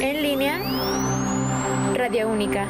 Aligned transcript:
En 0.00 0.22
línea, 0.22 0.60
Radio 1.94 2.28
Única. 2.28 2.68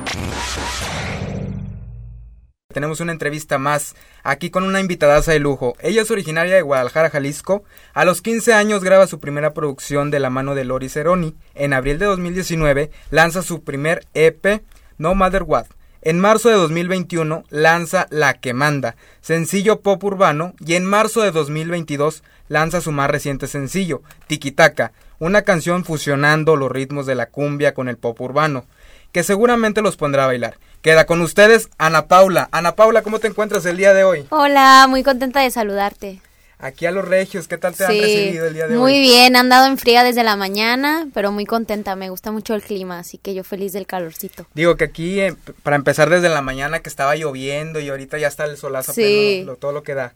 Tenemos 2.73 3.01
una 3.01 3.13
entrevista 3.13 3.59
más 3.59 3.97
aquí 4.23 4.51
con 4.51 4.65
una 4.65 4.81
invitada 4.81 5.21
de 5.21 5.39
lujo. 5.41 5.75
Ella 5.81 6.03
es 6.03 6.11
originaria 6.11 6.55
de 6.55 6.63
Guadalajara, 6.63 7.11
Jalisco. 7.11 7.65
A 7.95 8.05
los 8.05 8.23
15 8.23 8.53
años 8.53 8.85
graba 8.85 9.07
su 9.07 9.19
primera 9.19 9.55
producción 9.55 10.11
de 10.11 10.21
la 10.21 10.31
mano 10.31 10.55
de 10.55 10.65
Lori 10.65 10.89
Ceroni. 10.89 11.35
En 11.55 11.73
abril 11.73 11.99
de 11.99 12.07
2019 12.07 12.91
lanza 13.11 13.43
su 13.43 13.65
primer 13.65 14.07
EP, 14.15 14.63
No 14.99 15.15
Matter 15.15 15.43
What. 15.43 15.67
En 16.03 16.19
marzo 16.19 16.49
de 16.49 16.55
2021 16.55 17.45
lanza 17.51 18.07
La 18.09 18.35
que 18.35 18.55
manda, 18.55 18.97
sencillo 19.21 19.83
pop 19.83 20.03
urbano, 20.03 20.55
y 20.59 20.75
en 20.75 20.87
marzo 20.87 21.21
de 21.21 21.31
2022 21.31 22.23
lanza 22.49 22.81
su 22.81 22.91
más 22.91 23.11
reciente 23.11 23.47
sencillo, 23.47 24.01
Tikitaka, 24.27 24.93
una 25.21 25.43
canción 25.43 25.85
fusionando 25.85 26.57
los 26.57 26.73
ritmos 26.73 27.07
de 27.07 27.15
la 27.15 27.27
cumbia 27.27 27.75
con 27.75 27.89
el 27.89 27.99
pop 27.99 28.21
urbano, 28.21 28.65
que 29.13 29.23
seguramente 29.23 29.83
los 29.83 29.97
pondrá 29.97 30.25
a 30.25 30.29
bailar. 30.29 30.57
Queda 30.83 31.05
con 31.05 31.21
ustedes 31.21 31.69
Ana 31.79 32.07
Paula. 32.07 32.49
Ana 32.53 32.75
Paula, 32.75 33.03
¿cómo 33.03 33.21
te 33.21 33.29
encuentras 33.29 33.67
el 33.67 33.77
día 33.77 33.93
de 33.93 34.03
hoy? 34.03 34.27
Hola, 34.31 34.87
muy 34.89 35.03
contenta 35.03 35.41
de 35.41 35.51
saludarte. 35.51 36.21
Aquí 36.59 36.85
a 36.85 36.91
los 36.91 37.07
regios, 37.07 37.49
¿qué 37.49 37.57
tal 37.57 37.75
te 37.75 37.85
han 37.85 37.91
recibido 37.91 38.47
el 38.47 38.55
día 38.55 38.67
de 38.67 38.75
hoy? 38.75 38.81
Muy 38.81 38.99
bien, 38.99 39.37
han 39.37 39.49
dado 39.49 39.67
en 39.67 39.79
fría 39.79 40.05
desde 40.05 40.25
la 40.25 40.37
mañana, 40.37 41.09
pero 41.15 41.33
muy 41.33 41.47
contenta, 41.47 41.97
me 41.97 42.11
gusta 42.11 42.33
mucho 42.33 42.55
el 42.55 42.63
clima, 42.63 42.99
así 42.99 43.17
que 43.17 43.35
yo 43.35 43.45
feliz 43.45 43.73
del 43.73 43.87
calorcito. 43.87 44.47
Digo 44.55 44.77
que 44.77 44.85
aquí, 44.85 45.21
eh, 45.21 45.35
para 45.63 45.77
empezar 45.77 46.11
desde 46.11 46.29
la 46.29 46.43
mañana 46.43 46.81
que 46.81 46.91
estaba 46.91 47.17
lloviendo 47.17 47.81
y 47.81 47.89
ahorita 47.89 48.19
ya 48.19 48.29
está 48.29 48.45
el 48.45 48.59
solazo, 48.59 48.93
sí. 48.93 49.47
todo 49.59 49.73
lo 49.73 49.83
que 49.83 49.95
da. 49.95 50.15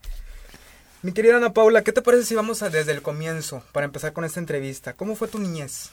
Mi 1.04 1.12
querida 1.12 1.36
Ana 1.36 1.52
Paula, 1.52 1.84
¿qué 1.84 1.92
te 1.92 2.00
parece 2.00 2.24
si 2.24 2.34
vamos 2.34 2.62
a, 2.62 2.70
desde 2.70 2.92
el 2.92 3.02
comienzo 3.02 3.62
para 3.72 3.84
empezar 3.84 4.14
con 4.14 4.24
esta 4.24 4.40
entrevista? 4.40 4.94
¿Cómo 4.94 5.16
fue 5.16 5.28
tu 5.28 5.38
niñez? 5.38 5.90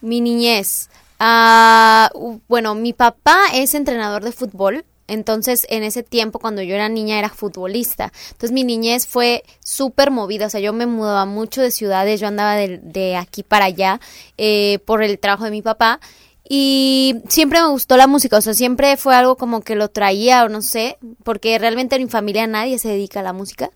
Mi 0.00 0.20
niñez. 0.20 0.90
Ah, 1.20 2.10
bueno, 2.48 2.74
mi 2.74 2.92
papá 2.92 3.44
es 3.52 3.74
entrenador 3.74 4.24
de 4.24 4.32
fútbol. 4.32 4.84
Entonces, 5.06 5.68
en 5.70 5.84
ese 5.84 6.02
tiempo, 6.02 6.40
cuando 6.40 6.62
yo 6.62 6.74
era 6.74 6.88
niña, 6.88 7.16
era 7.16 7.28
futbolista. 7.28 8.12
Entonces, 8.32 8.50
mi 8.50 8.64
niñez 8.64 9.06
fue 9.06 9.44
súper 9.60 10.10
movida. 10.10 10.46
O 10.46 10.50
sea, 10.50 10.58
yo 10.58 10.72
me 10.72 10.86
mudaba 10.86 11.26
mucho 11.26 11.62
de 11.62 11.70
ciudades. 11.70 12.18
Yo 12.18 12.26
andaba 12.26 12.56
de, 12.56 13.16
aquí 13.16 13.44
para 13.44 13.66
allá 13.66 14.00
eh, 14.36 14.80
por 14.84 15.04
el 15.04 15.20
trabajo 15.20 15.44
de 15.44 15.52
mi 15.52 15.62
papá. 15.62 16.00
Y 16.46 17.22
siempre 17.28 17.60
me 17.62 17.68
gustó 17.68 17.96
la 17.96 18.06
música, 18.06 18.36
o 18.36 18.40
sea, 18.42 18.52
siempre 18.52 18.98
fue 18.98 19.14
algo 19.16 19.36
como 19.36 19.62
que 19.62 19.76
lo 19.76 19.88
traía 19.88 20.44
o 20.44 20.50
no 20.50 20.60
sé, 20.60 20.98
porque 21.22 21.58
realmente 21.58 21.96
en 21.96 22.02
mi 22.02 22.08
familia 22.10 22.46
nadie 22.46 22.78
se 22.78 22.88
dedica 22.88 23.20
a 23.20 23.22
la 23.22 23.32
música. 23.32 23.70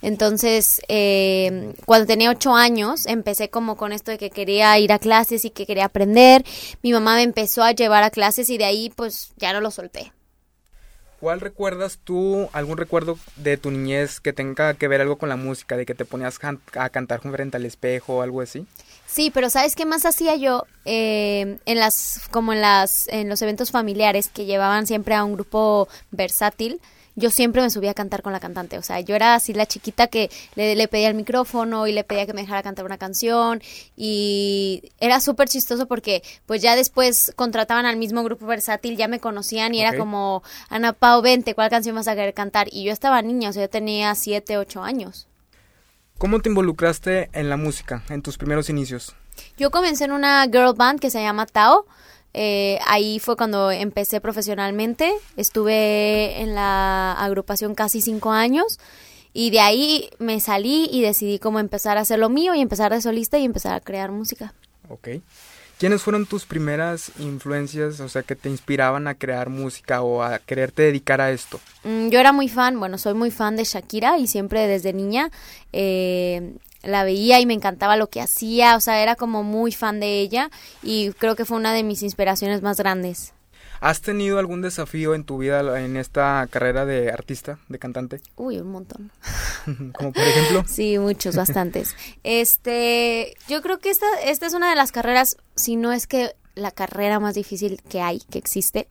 Entonces, 0.00 0.80
eh, 0.88 1.74
cuando 1.84 2.06
tenía 2.06 2.30
ocho 2.30 2.54
años, 2.54 3.04
empecé 3.06 3.50
como 3.50 3.76
con 3.76 3.92
esto 3.92 4.10
de 4.10 4.18
que 4.18 4.30
quería 4.30 4.78
ir 4.78 4.92
a 4.92 4.98
clases 4.98 5.44
y 5.44 5.50
que 5.50 5.66
quería 5.66 5.84
aprender. 5.84 6.44
Mi 6.82 6.92
mamá 6.92 7.16
me 7.16 7.22
empezó 7.22 7.62
a 7.62 7.72
llevar 7.72 8.02
a 8.02 8.10
clases 8.10 8.48
y 8.48 8.56
de 8.56 8.64
ahí 8.64 8.90
pues 8.96 9.32
ya 9.36 9.52
no 9.52 9.60
lo 9.60 9.70
solté. 9.70 10.12
¿Cuál 11.24 11.40
recuerdas 11.40 11.98
tú, 12.04 12.50
algún 12.52 12.76
recuerdo 12.76 13.18
de 13.36 13.56
tu 13.56 13.70
niñez 13.70 14.20
que 14.20 14.34
tenga 14.34 14.74
que 14.74 14.88
ver 14.88 15.00
algo 15.00 15.16
con 15.16 15.30
la 15.30 15.36
música, 15.36 15.74
de 15.74 15.86
que 15.86 15.94
te 15.94 16.04
ponías 16.04 16.38
a 16.74 16.90
cantar 16.90 17.22
frente 17.22 17.56
al 17.56 17.64
espejo 17.64 18.16
o 18.16 18.20
algo 18.20 18.42
así? 18.42 18.66
Sí, 19.06 19.30
pero 19.32 19.48
¿sabes 19.48 19.74
qué 19.74 19.86
más 19.86 20.04
hacía 20.04 20.36
yo? 20.36 20.66
Eh, 20.84 21.56
en 21.64 21.78
las, 21.78 22.28
como 22.30 22.52
en 22.52 22.60
las, 22.60 23.08
en 23.08 23.30
los 23.30 23.40
eventos 23.40 23.70
familiares 23.70 24.28
que 24.28 24.44
llevaban 24.44 24.86
siempre 24.86 25.14
a 25.14 25.24
un 25.24 25.32
grupo 25.32 25.88
versátil, 26.10 26.78
yo 27.16 27.30
siempre 27.30 27.62
me 27.62 27.70
subía 27.70 27.92
a 27.92 27.94
cantar 27.94 28.22
con 28.22 28.32
la 28.32 28.40
cantante. 28.40 28.78
O 28.78 28.82
sea, 28.82 29.00
yo 29.00 29.14
era 29.14 29.34
así 29.34 29.54
la 29.54 29.66
chiquita 29.66 30.08
que 30.08 30.30
le, 30.56 30.88
pedía 30.88 31.08
el 31.08 31.14
micrófono 31.14 31.86
y 31.86 31.92
le 31.92 32.04
pedía 32.04 32.26
que 32.26 32.32
me 32.32 32.42
dejara 32.42 32.62
cantar 32.62 32.84
una 32.84 32.98
canción. 32.98 33.62
Y 33.96 34.92
era 35.00 35.20
súper 35.20 35.48
chistoso 35.48 35.86
porque 35.86 36.22
pues 36.46 36.62
ya 36.62 36.76
después 36.76 37.32
contrataban 37.36 37.86
al 37.86 37.96
mismo 37.96 38.22
grupo 38.24 38.46
versátil, 38.46 38.96
ya 38.96 39.08
me 39.08 39.20
conocían 39.20 39.74
y 39.74 39.80
era 39.80 39.96
como, 39.96 40.42
Ana 40.68 40.92
Pau, 40.92 41.22
vente, 41.22 41.54
¿cuál 41.54 41.70
canción 41.70 41.94
vas 41.94 42.08
a 42.08 42.14
querer 42.14 42.34
cantar? 42.34 42.68
Y 42.70 42.84
yo 42.84 42.92
estaba 42.92 43.22
niña, 43.22 43.50
o 43.50 43.52
sea, 43.52 43.62
yo 43.62 43.70
tenía 43.70 44.14
siete, 44.14 44.58
ocho 44.58 44.82
años. 44.82 45.28
¿Cómo 46.18 46.40
te 46.40 46.48
involucraste 46.48 47.30
en 47.32 47.48
la 47.48 47.56
música 47.56 48.02
en 48.08 48.22
tus 48.22 48.38
primeros 48.38 48.70
inicios? 48.70 49.14
Yo 49.56 49.70
comencé 49.70 50.04
en 50.04 50.12
una 50.12 50.44
girl 50.44 50.74
band 50.74 51.00
que 51.00 51.10
se 51.10 51.20
llama 51.20 51.46
Tao. 51.46 51.86
Eh, 52.34 52.78
ahí 52.86 53.20
fue 53.20 53.36
cuando 53.36 53.70
empecé 53.70 54.20
profesionalmente. 54.20 55.14
Estuve 55.36 56.40
en 56.40 56.54
la 56.54 57.12
agrupación 57.12 57.74
casi 57.74 58.02
cinco 58.02 58.32
años 58.32 58.78
y 59.32 59.50
de 59.50 59.60
ahí 59.60 60.10
me 60.18 60.40
salí 60.40 60.88
y 60.90 61.00
decidí 61.00 61.38
cómo 61.38 61.60
empezar 61.60 61.96
a 61.96 62.02
hacer 62.02 62.18
lo 62.18 62.28
mío 62.28 62.54
y 62.54 62.60
empezar 62.60 62.92
de 62.92 63.00
solista 63.00 63.38
y 63.38 63.44
empezar 63.44 63.74
a 63.74 63.80
crear 63.80 64.10
música. 64.10 64.52
Ok. 64.88 65.08
¿Quiénes 65.78 66.02
fueron 66.02 66.24
tus 66.24 66.46
primeras 66.46 67.10
influencias, 67.18 67.98
o 67.98 68.08
sea, 68.08 68.22
que 68.22 68.36
te 68.36 68.48
inspiraban 68.48 69.08
a 69.08 69.16
crear 69.16 69.50
música 69.50 70.02
o 70.02 70.22
a 70.22 70.38
quererte 70.38 70.82
dedicar 70.82 71.20
a 71.20 71.32
esto? 71.32 71.60
Mm, 71.82 72.10
yo 72.10 72.20
era 72.20 72.32
muy 72.32 72.48
fan, 72.48 72.78
bueno, 72.78 72.96
soy 72.96 73.14
muy 73.14 73.32
fan 73.32 73.56
de 73.56 73.64
Shakira 73.64 74.18
y 74.18 74.28
siempre 74.28 74.68
desde 74.68 74.92
niña 74.92 75.30
eh, 75.72 76.54
la 76.86 77.04
veía 77.04 77.40
y 77.40 77.46
me 77.46 77.54
encantaba 77.54 77.96
lo 77.96 78.08
que 78.08 78.20
hacía, 78.20 78.76
o 78.76 78.80
sea, 78.80 79.02
era 79.02 79.16
como 79.16 79.42
muy 79.42 79.72
fan 79.72 80.00
de 80.00 80.20
ella 80.20 80.50
y 80.82 81.10
creo 81.12 81.36
que 81.36 81.44
fue 81.44 81.56
una 81.56 81.72
de 81.72 81.82
mis 81.82 82.02
inspiraciones 82.02 82.62
más 82.62 82.78
grandes. 82.78 83.32
¿Has 83.80 84.00
tenido 84.00 84.38
algún 84.38 84.62
desafío 84.62 85.14
en 85.14 85.24
tu 85.24 85.38
vida 85.38 85.78
en 85.78 85.98
esta 85.98 86.46
carrera 86.50 86.86
de 86.86 87.10
artista, 87.10 87.58
de 87.68 87.78
cantante? 87.78 88.20
Uy, 88.36 88.58
un 88.58 88.68
montón. 88.68 89.10
Como 89.92 90.12
por 90.12 90.22
ejemplo. 90.22 90.64
Sí, 90.66 90.98
muchos, 90.98 91.36
bastantes. 91.36 91.94
Este, 92.22 93.34
yo 93.46 93.60
creo 93.60 93.80
que 93.80 93.90
esta, 93.90 94.06
esta 94.24 94.46
es 94.46 94.54
una 94.54 94.70
de 94.70 94.76
las 94.76 94.90
carreras, 94.90 95.36
si 95.54 95.76
no 95.76 95.92
es 95.92 96.06
que 96.06 96.34
la 96.54 96.70
carrera 96.70 97.20
más 97.20 97.34
difícil 97.34 97.80
que 97.88 98.00
hay, 98.00 98.20
que 98.30 98.38
existe. 98.38 98.88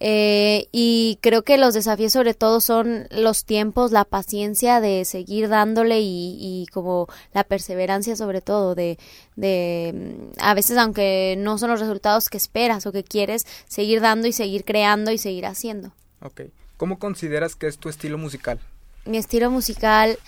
Eh, 0.00 0.68
y 0.72 1.18
creo 1.22 1.42
que 1.42 1.58
los 1.58 1.74
desafíos 1.74 2.12
sobre 2.12 2.34
todo 2.34 2.60
son 2.60 3.06
los 3.10 3.44
tiempos, 3.44 3.92
la 3.92 4.04
paciencia 4.04 4.80
de 4.80 5.04
seguir 5.04 5.48
dándole 5.48 6.00
y, 6.00 6.66
como 6.72 7.08
la 7.32 7.44
perseverancia 7.44 8.16
sobre 8.16 8.40
todo 8.40 8.74
de, 8.74 8.98
de, 9.36 10.16
a 10.38 10.54
veces 10.54 10.76
aunque 10.76 11.36
no 11.38 11.58
son 11.58 11.70
los 11.70 11.80
resultados 11.80 12.28
que 12.28 12.36
esperas 12.36 12.86
o 12.86 12.92
que 12.92 13.04
quieres, 13.04 13.46
seguir 13.66 14.00
dando 14.00 14.26
y 14.28 14.32
seguir 14.32 14.64
creando 14.64 15.10
y 15.10 15.18
seguir 15.18 15.46
haciendo. 15.46 15.92
Ok. 16.22 16.42
¿Cómo 16.76 16.98
consideras 16.98 17.56
que 17.56 17.66
es 17.66 17.78
tu 17.78 17.88
estilo 17.88 18.18
musical? 18.18 18.60
Mi 19.04 19.18
estilo 19.18 19.50
musical... 19.50 20.18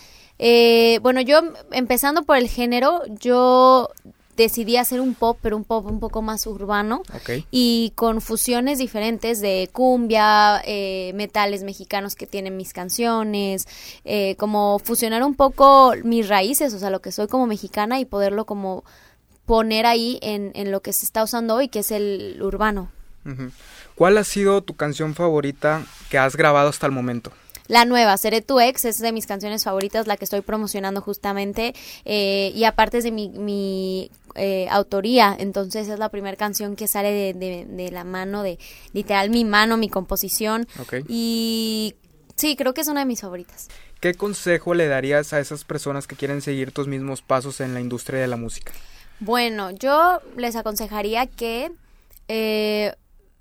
Eh, 0.41 1.01
bueno, 1.03 1.21
yo 1.21 1.41
empezando 1.73 2.23
por 2.23 2.37
el 2.37 2.49
género, 2.49 3.03
yo 3.09 3.91
decidí 4.39 4.77
hacer 4.77 5.01
un 5.01 5.15
pop, 5.15 5.37
pero 5.43 5.57
un 5.57 5.65
pop 5.65 5.85
un 5.87 6.01
poco 6.01 6.23
más 6.23 6.47
urbano 6.47 7.03
y 7.51 7.93
con 7.97 8.21
fusiones 8.21 8.79
diferentes 8.79 9.41
de 9.41 9.69
cumbia, 9.73 10.63
eh, 10.65 11.13
metales 11.15 11.65
mexicanos 11.65 12.15
que 12.15 12.27
tienen 12.27 12.57
mis 12.57 12.73
canciones, 12.73 13.67
eh, 14.05 14.37
como 14.37 14.79
fusionar 14.79 15.25
un 15.25 15.35
poco 15.35 15.93
mis 16.05 16.29
raíces, 16.29 16.73
o 16.73 16.79
sea, 16.79 16.91
lo 16.91 17.03
que 17.03 17.13
soy 17.13 17.27
como 17.27 17.47
mexicana 17.47 17.99
y 18.01 18.05
poderlo 18.05 18.47
como 18.47 18.85
poner 19.45 19.87
ahí 19.87 20.19
en, 20.23 20.53
en 20.55 20.71
lo 20.71 20.81
que 20.81 20.93
se 20.93 21.05
está 21.05 21.25
usando 21.25 21.57
hoy, 21.57 21.69
que 21.69 21.81
es 21.81 21.91
el 21.91 22.39
urbano. 22.41 22.91
¿Cuál 23.95 24.17
ha 24.17 24.25
sido 24.25 24.63
tu 24.63 24.75
canción 24.75 25.15
favorita 25.15 25.85
que 26.09 26.19
has 26.19 26.37
grabado 26.37 26.71
hasta 26.71 26.87
el 26.87 26.93
momento? 26.93 27.31
La 27.69 27.85
nueva, 27.85 28.17
Seré 28.17 28.41
tu 28.41 28.61
ex, 28.61 28.87
es 28.87 28.99
de 28.99 29.13
mis 29.13 29.27
canciones 29.27 29.65
favoritas, 29.65 30.07
la 30.07 30.17
que 30.17 30.25
estoy 30.25 30.41
promocionando 30.41 31.03
justamente. 31.03 31.75
Eh, 32.07 32.51
y 32.55 32.65
aparte 32.65 32.99
es 32.99 33.05
de 33.05 33.13
mi, 33.13 33.29
mi 33.29 34.11
eh, 34.39 34.69
autoría, 34.71 35.37
entonces 35.39 35.89
es 35.89 35.99
la 35.99 36.09
primera 36.09 36.37
canción 36.37 36.77
que 36.77 36.87
sale 36.89 37.35
de, 37.35 37.67
de, 37.67 37.91
la 37.91 38.05
mano, 38.05 38.43
de 38.43 38.59
literal 38.93 39.31
mi 39.31 39.45
mano, 39.45 39.77
mi 39.77 39.89
composición. 39.89 40.67
Y 41.09 41.95
sí, 42.37 42.57
creo 42.57 42.75
que 42.75 42.81
es 42.81 42.89
una 42.89 43.01
de 43.01 43.07
mis 43.07 43.21
favoritas. 43.21 43.69
¿Qué 44.01 44.15
consejo 44.15 44.75
le 44.75 44.87
darías 44.87 45.33
a 45.33 45.41
esas 45.41 45.65
personas 45.65 46.07
que 46.07 46.17
quieren 46.17 46.41
seguir 46.41 46.73
tus 46.73 46.87
mismos 46.87 47.21
pasos 47.21 47.61
en 47.61 47.75
la 47.75 47.81
industria 47.81 48.21
de 48.21 48.29
la 48.29 48.37
música? 48.37 48.73
Bueno, 49.21 49.73
yo 49.73 50.21
les 50.37 50.55
aconsejaría 50.55 51.27
que 51.27 51.73
eh, 52.29 52.95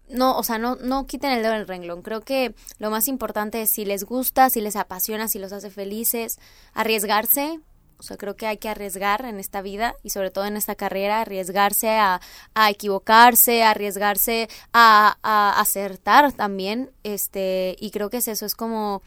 no, 0.10 0.38
o 0.38 0.44
sea, 0.44 0.58
no, 0.58 0.76
no 0.76 1.06
quiten 1.06 1.32
el 1.32 1.44
dedo 1.44 1.54
del 1.54 1.68
renglón. 1.68 2.02
Creo 2.02 2.22
que 2.22 2.56
lo 2.80 2.90
más 2.90 3.08
importante 3.08 3.62
es 3.62 3.70
si 3.70 3.86
les 3.86 4.04
gusta, 4.04 4.50
si 4.50 4.62
les 4.62 4.76
apasiona, 4.76 5.28
si 5.28 5.40
los 5.40 5.52
hace 5.52 5.70
felices, 5.70 6.40
arriesgarse. 6.74 7.60
O 8.00 8.04
sea, 8.04 8.18
creo 8.18 8.36
que 8.36 8.46
hay 8.46 8.58
que 8.58 8.70
arriesgar 8.70 9.26
en 9.26 9.40
esta 9.40 9.62
vida 9.62 9.96
y 10.04 10.12
sobre 10.12 10.30
todo 10.30 10.46
en 10.46 10.56
esta 10.56 10.76
carrera, 10.76 11.22
arriesgarse 11.22 11.90
a, 11.90 12.22
a 12.54 12.70
equivocarse, 12.70 13.64
arriesgarse 13.64 14.50
a, 14.72 15.18
a, 15.24 15.60
acertar 15.60 16.32
también. 16.34 16.92
Este, 17.04 17.76
y 17.80 17.92
creo 17.92 18.10
que 18.10 18.18
es 18.18 18.28
eso, 18.28 18.46
es 18.46 18.54
como, 18.56 19.02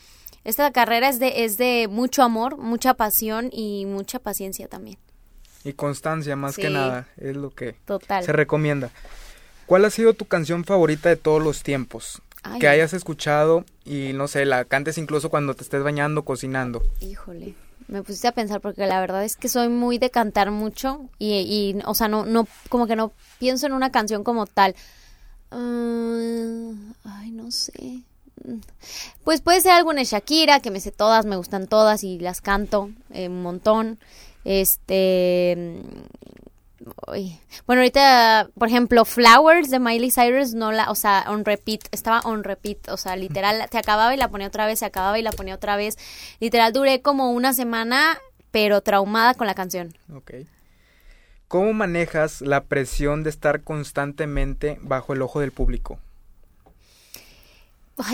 esta 0.44 0.72
carrera 0.72 1.08
es 1.08 1.18
de, 1.18 1.44
es 1.44 1.56
de 1.56 1.86
mucho 1.88 2.22
amor, 2.22 2.56
mucha 2.56 2.94
pasión 2.94 3.50
y 3.52 3.86
mucha 3.86 4.18
paciencia 4.18 4.68
también. 4.68 4.98
Y 5.62 5.74
constancia 5.74 6.36
más 6.36 6.56
que 6.56 6.70
nada, 6.70 7.06
es 7.18 7.36
lo 7.36 7.50
que 7.50 7.76
se 8.22 8.32
recomienda. 8.32 8.90
¿Cuál 9.66 9.84
ha 9.84 9.90
sido 9.90 10.14
tu 10.14 10.24
canción 10.24 10.64
favorita 10.64 11.10
de 11.10 11.16
todos 11.16 11.42
los 11.42 11.62
tiempos? 11.62 12.22
Que 12.58 12.68
hayas 12.68 12.94
escuchado 12.94 13.66
y 13.84 14.12
no 14.14 14.26
sé, 14.26 14.46
la 14.46 14.64
cantes 14.64 14.96
incluso 14.96 15.28
cuando 15.28 15.54
te 15.54 15.62
estés 15.62 15.82
bañando, 15.82 16.24
cocinando. 16.24 16.82
Híjole. 17.00 17.54
Me 17.90 18.02
pusiste 18.02 18.28
a 18.28 18.32
pensar 18.32 18.60
porque 18.60 18.86
la 18.86 19.00
verdad 19.00 19.24
es 19.24 19.36
que 19.36 19.48
soy 19.48 19.68
muy 19.68 19.98
de 19.98 20.10
cantar 20.10 20.50
mucho 20.50 21.08
y, 21.18 21.34
y 21.34 21.78
o 21.86 21.94
sea, 21.94 22.08
no, 22.08 22.24
no, 22.24 22.46
como 22.68 22.86
que 22.86 22.96
no 22.96 23.12
pienso 23.38 23.66
en 23.66 23.72
una 23.72 23.90
canción 23.90 24.24
como 24.24 24.46
tal. 24.46 24.74
Mm, 25.50 26.92
ay, 27.04 27.30
no 27.32 27.50
sé. 27.50 28.02
Pues 29.24 29.40
puede 29.40 29.60
ser 29.60 29.72
alguna 29.72 30.02
Shakira, 30.04 30.60
que 30.60 30.70
me 30.70 30.80
sé 30.80 30.92
todas, 30.92 31.26
me 31.26 31.36
gustan 31.36 31.66
todas 31.66 32.04
y 32.04 32.18
las 32.18 32.40
canto 32.40 32.90
eh, 33.10 33.28
un 33.28 33.42
montón. 33.42 33.98
Este. 34.44 35.82
Bueno, 37.66 37.82
ahorita, 37.82 38.50
por 38.58 38.68
ejemplo, 38.68 39.04
Flowers 39.04 39.70
de 39.70 39.78
Miley 39.78 40.10
Cyrus, 40.10 40.54
no 40.54 40.72
la, 40.72 40.90
o 40.90 40.94
sea, 40.94 41.24
on 41.28 41.44
repeat, 41.44 41.82
estaba 41.92 42.20
on 42.20 42.44
repeat, 42.44 42.88
o 42.88 42.96
sea, 42.96 43.16
literal, 43.16 43.66
se 43.70 43.78
acababa 43.78 44.14
y 44.14 44.16
la 44.16 44.28
ponía 44.28 44.48
otra 44.48 44.66
vez, 44.66 44.78
se 44.78 44.84
acababa 44.84 45.18
y 45.18 45.22
la 45.22 45.32
ponía 45.32 45.54
otra 45.54 45.76
vez. 45.76 45.96
Literal, 46.40 46.72
duré 46.72 47.02
como 47.02 47.32
una 47.32 47.52
semana, 47.52 48.18
pero 48.50 48.80
traumada 48.80 49.34
con 49.34 49.46
la 49.46 49.54
canción. 49.54 49.94
Ok. 50.14 50.32
¿Cómo 51.48 51.72
manejas 51.72 52.42
la 52.42 52.64
presión 52.64 53.24
de 53.24 53.30
estar 53.30 53.62
constantemente 53.62 54.78
bajo 54.82 55.12
el 55.12 55.22
ojo 55.22 55.40
del 55.40 55.50
público? 55.50 55.98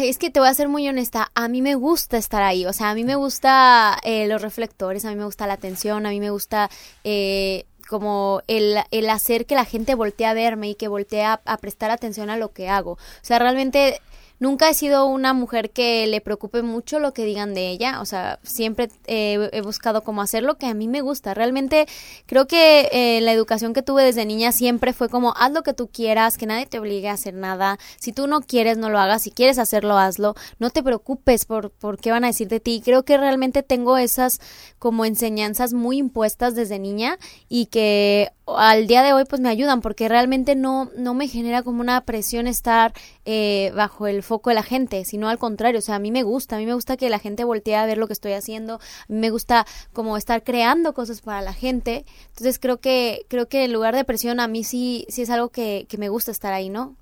es 0.01 0.19
que 0.19 0.31
te 0.31 0.41
voy 0.41 0.49
a 0.49 0.55
ser 0.55 0.69
muy 0.69 0.89
honesta, 0.89 1.31
a 1.35 1.49
mí 1.49 1.63
me 1.63 1.75
gusta 1.75 2.17
estar 2.17 2.43
ahí, 2.43 2.67
o 2.67 2.73
sea, 2.73 2.91
a 2.91 2.95
mí 2.95 3.05
me 3.05 3.15
gusta 3.15 3.99
eh, 4.03 4.27
los 4.27 4.43
reflectores, 4.43 5.05
a 5.05 5.11
mí 5.11 5.17
me 5.17 5.25
gusta 5.25 5.47
la 5.47 5.55
atención, 5.55 6.07
a 6.07 6.11
mí 6.11 6.21
me 6.21 6.31
gusta 6.31 6.71
eh, 7.05 7.67
como 7.89 8.43
el, 8.47 8.79
el, 8.91 9.11
hacer 9.11 9.47
que 9.47 9.55
la 9.55 9.65
gente 9.65 9.95
voltee 9.95 10.27
a 10.27 10.35
verme 10.35 10.71
y 10.71 10.75
que 10.75 10.89
voltee 10.89 11.25
a, 11.25 11.41
a 11.45 11.57
prestar 11.59 11.91
atención 11.91 12.31
a 12.31 12.37
lo 12.37 12.53
que 12.53 12.69
hago. 12.69 12.93
O 12.93 12.99
sea, 13.23 13.39
realmente 13.39 14.01
Nunca 14.39 14.69
he 14.69 14.75
sido 14.75 15.07
una 15.07 15.33
mujer 15.33 15.71
que 15.71 16.07
le 16.07 16.21
preocupe 16.21 16.63
mucho 16.63 16.99
lo 16.99 17.13
que 17.13 17.25
digan 17.25 17.55
de 17.55 17.69
ella, 17.69 18.01
o 18.01 18.05
sea, 18.05 18.39
siempre 18.43 18.91
he 19.07 19.61
buscado 19.63 20.03
cómo 20.03 20.23
hacer 20.23 20.43
lo 20.43 20.57
que 20.57 20.67
a 20.67 20.75
mí 20.75 20.89
me 20.89 21.01
gusta. 21.01 21.35
Realmente 21.35 21.87
creo 22.27 22.47
que 22.47 22.89
eh, 22.93 23.21
la 23.23 23.33
educación 23.33 23.73
que 23.73 23.83
tuve 23.83 24.05
desde 24.05 24.27
niña 24.27 24.53
siempre 24.53 24.93
fue 24.93 25.09
como 25.09 25.35
haz 25.37 25.53
lo 25.53 25.63
que 25.63 25.73
tú 25.73 25.89
quieras, 25.89 26.37
que 26.37 26.47
nadie 26.47 26.67
te 26.67 26.79
obligue 26.79 27.09
a 27.09 27.13
hacer 27.13 27.35
nada. 27.35 27.79
Si 27.99 28.13
tú 28.13 28.27
no 28.27 28.41
quieres, 28.41 28.79
no 28.79 28.91
lo 28.91 28.99
hagas. 28.99 29.23
Si 29.23 29.31
quieres 29.31 29.59
hacerlo, 29.59 29.99
hazlo. 29.99 30.35
No 30.59 30.71
te 30.71 30.83
preocupes 30.83 31.45
por, 31.45 31.71
por 31.71 31.99
qué 31.99 32.11
van 32.11 32.25
a 32.25 32.29
decir 32.29 32.49
de 32.49 32.61
ti. 32.61 32.83
Creo 32.85 33.05
que 33.05 33.17
realmente 33.19 33.63
tengo 33.63 33.97
esas 33.97 34.41
como 34.79 35.05
enseñanzas 35.05 35.73
muy 35.73 35.99
impuestas 35.99 36.55
desde 36.55 36.79
niña 36.79 37.19
y 37.49 37.67
que 37.67 38.31
al 38.47 38.87
día 38.87 39.03
de 39.03 39.13
hoy 39.13 39.25
pues 39.25 39.41
me 39.41 39.49
ayudan 39.49 39.81
porque 39.81 40.09
realmente 40.09 40.55
no, 40.55 40.91
no 40.97 41.15
me 41.15 41.27
genera 41.27 41.63
como 41.63 41.81
una 41.81 42.01
presión 42.03 42.47
estar 42.47 42.93
eh, 43.29 43.73
bajo 43.75 44.07
el 44.07 44.23
foco 44.23 44.51
de 44.51 44.55
la 44.55 44.63
gente, 44.63 45.05
sino 45.05 45.29
al 45.29 45.39
contrario, 45.39 45.81
o 45.81 45.83
sea, 45.83 45.97
a 45.97 45.99
mí 45.99 46.13
me 46.13 46.23
gusta, 46.23 46.55
a 46.55 46.59
mí 46.61 46.65
me 46.65 46.75
gusta 46.75 46.97
que 46.97 47.11
la 47.11 47.19
gente 47.19 47.43
voltee 47.43 47.75
a 47.75 47.85
ver 47.85 47.99
lo 47.99 48.07
que 48.07 48.13
estoy 48.13 48.33
haciendo, 48.33 48.75
a 48.75 48.79
mí 49.09 49.19
me 49.19 49.31
gusta 49.31 49.67
como 49.93 50.17
estar 50.17 50.45
creando 50.45 50.95
cosas 50.95 51.23
para 51.23 51.43
la 51.43 51.53
gente, 51.53 52.07
entonces 52.29 52.61
creo 52.61 52.79
que, 52.79 53.27
creo 53.27 53.49
que 53.49 53.65
en 53.65 53.73
lugar 53.73 53.97
de 53.97 54.05
presión 54.05 54.39
a 54.39 54.47
mí 54.47 54.63
sí, 54.63 55.07
sí 55.09 55.23
es 55.23 55.31
algo 55.31 55.49
que, 55.49 55.87
que 55.89 55.99
me 55.99 56.09
gusta 56.09 56.31
estar 56.31 56.53
ahí, 56.53 56.69
¿no? 56.69 56.95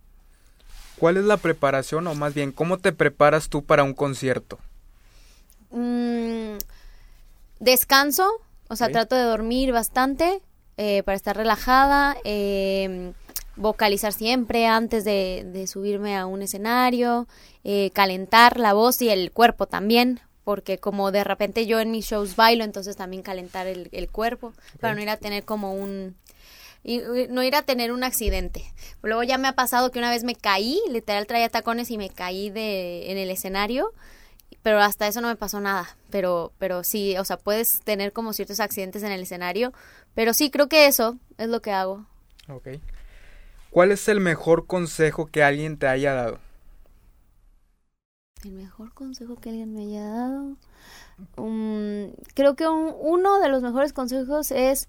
¿Cuál 0.98 1.18
es 1.18 1.24
la 1.24 1.36
preparación 1.36 2.06
o 2.06 2.14
más 2.14 2.32
bien 2.32 2.52
cómo 2.52 2.78
te 2.78 2.92
preparas 2.92 3.50
tú 3.50 3.62
para 3.62 3.84
un 3.84 3.92
concierto? 3.92 4.58
Mm, 5.72 6.56
descanso, 7.60 8.30
o 8.68 8.76
sea, 8.76 8.88
trato 8.88 9.14
de 9.14 9.24
dormir 9.24 9.72
bastante, 9.72 10.40
eh, 10.78 11.02
para 11.02 11.16
estar 11.16 11.36
relajada, 11.36 12.16
eh, 12.24 13.12
vocalizar 13.56 14.12
siempre 14.12 14.66
antes 14.66 15.04
de, 15.04 15.64
subirme 15.66 16.16
a 16.16 16.26
un 16.26 16.42
escenario, 16.42 17.26
eh, 17.62 17.90
calentar 17.92 18.58
la 18.58 18.72
voz 18.72 19.00
y 19.02 19.08
el 19.08 19.30
cuerpo 19.32 19.66
también, 19.66 20.20
porque 20.44 20.78
como 20.78 21.10
de 21.10 21.24
repente 21.24 21.66
yo 21.66 21.80
en 21.80 21.90
mis 21.90 22.06
shows 22.06 22.36
bailo, 22.36 22.64
entonces 22.64 22.96
también 22.96 23.22
calentar 23.22 23.66
el, 23.66 24.08
cuerpo 24.10 24.52
para 24.80 24.94
no 24.94 25.00
ir 25.00 25.08
a 25.08 25.16
tener 25.16 25.44
como 25.44 25.74
un 25.74 26.16
y 26.86 27.00
no 27.30 27.42
ir 27.42 27.56
a 27.56 27.62
tener 27.62 27.92
un 27.92 28.04
accidente. 28.04 28.62
Luego 29.02 29.22
ya 29.22 29.38
me 29.38 29.48
ha 29.48 29.54
pasado 29.54 29.90
que 29.90 29.98
una 29.98 30.10
vez 30.10 30.22
me 30.22 30.34
caí, 30.34 30.78
literal 30.90 31.26
traía 31.26 31.48
tacones 31.48 31.90
y 31.90 31.96
me 31.96 32.10
caí 32.10 32.50
de 32.50 33.10
en 33.10 33.16
el 33.16 33.30
escenario, 33.30 33.94
pero 34.62 34.80
hasta 34.80 35.08
eso 35.08 35.22
no 35.22 35.28
me 35.28 35.36
pasó 35.36 35.60
nada. 35.60 35.96
Pero 36.10 36.52
pero 36.58 36.84
sí, 36.84 37.16
o 37.16 37.24
sea, 37.24 37.38
puedes 37.38 37.80
tener 37.80 38.12
como 38.12 38.34
ciertos 38.34 38.60
accidentes 38.60 39.02
en 39.02 39.12
el 39.12 39.22
escenario, 39.22 39.72
pero 40.14 40.34
sí, 40.34 40.50
creo 40.50 40.68
que 40.68 40.86
eso 40.86 41.16
es 41.38 41.48
lo 41.48 41.62
que 41.62 41.72
hago. 41.72 42.04
Ok. 42.48 42.68
¿Cuál 43.74 43.90
es 43.90 44.06
el 44.06 44.20
mejor 44.20 44.68
consejo 44.68 45.26
que 45.26 45.42
alguien 45.42 45.78
te 45.78 45.88
haya 45.88 46.14
dado? 46.14 46.38
El 48.44 48.52
mejor 48.52 48.94
consejo 48.94 49.34
que 49.34 49.48
alguien 49.48 49.74
me 49.74 49.80
haya 49.82 50.04
dado. 50.04 50.56
Um, 51.36 52.12
creo 52.34 52.54
que 52.54 52.68
uno 52.68 53.40
de 53.40 53.48
los 53.48 53.64
mejores 53.64 53.92
consejos 53.92 54.52
es 54.52 54.86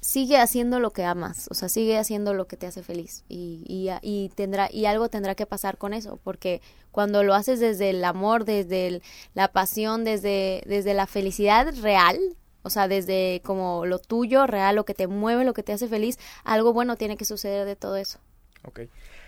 sigue 0.00 0.38
haciendo 0.38 0.78
lo 0.78 0.92
que 0.92 1.02
amas, 1.02 1.48
o 1.50 1.54
sea, 1.54 1.68
sigue 1.68 1.98
haciendo 1.98 2.32
lo 2.32 2.46
que 2.46 2.56
te 2.56 2.68
hace 2.68 2.84
feliz 2.84 3.24
y, 3.28 3.64
y, 3.66 3.90
y, 4.02 4.28
tendrá 4.28 4.68
y 4.72 4.86
algo 4.86 5.08
tendrá 5.08 5.34
que 5.34 5.44
pasar 5.44 5.76
con 5.76 5.92
eso, 5.92 6.20
porque 6.22 6.62
cuando 6.92 7.24
lo 7.24 7.34
haces 7.34 7.58
desde 7.58 7.90
el 7.90 8.04
amor, 8.04 8.44
desde 8.44 9.02
la 9.34 9.48
pasión, 9.48 10.04
desde, 10.04 10.62
desde 10.64 10.94
la 10.94 11.08
felicidad 11.08 11.74
real, 11.82 12.20
o 12.62 12.70
sea, 12.70 12.86
desde 12.86 13.42
como 13.44 13.84
lo 13.84 13.98
tuyo, 13.98 14.46
real, 14.46 14.76
lo 14.76 14.84
que 14.84 14.94
te 14.94 15.08
mueve, 15.08 15.44
lo 15.44 15.54
que 15.54 15.64
te 15.64 15.72
hace 15.72 15.88
feliz, 15.88 16.20
algo 16.44 16.72
bueno 16.72 16.94
tiene 16.94 17.16
que 17.16 17.24
suceder 17.24 17.66
de 17.66 17.74
todo 17.74 17.96
eso. 17.96 18.20
Ok. 18.64 18.80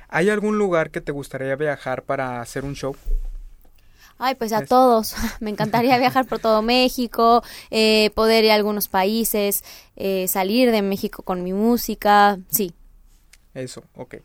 ¿Hay 0.09 0.29
algún 0.29 0.59
lugar 0.59 0.91
que 0.91 1.01
te 1.01 1.13
gustaría 1.13 1.55
viajar 1.57 2.03
para 2.03 2.41
hacer 2.41 2.65
un 2.65 2.75
show? 2.75 2.97
Ay, 4.19 4.35
pues 4.35 4.53
a 4.53 4.65
todos. 4.65 5.15
Me 5.41 5.51
encantaría 5.51 5.97
viajar 5.99 6.27
por 6.27 6.41
todo 6.41 6.63
México, 6.63 7.43
eh, 7.71 8.11
poder 8.15 8.45
ir 8.45 8.51
a 8.51 8.55
algunos 8.55 8.89
países, 8.89 9.65
eh, 9.97 10.27
salir 10.29 10.71
de 10.71 10.83
México 10.83 11.23
con 11.23 11.43
mi 11.43 11.53
música, 11.53 12.39
sí. 12.51 12.75
Eso, 13.55 13.83
ok. 13.95 14.17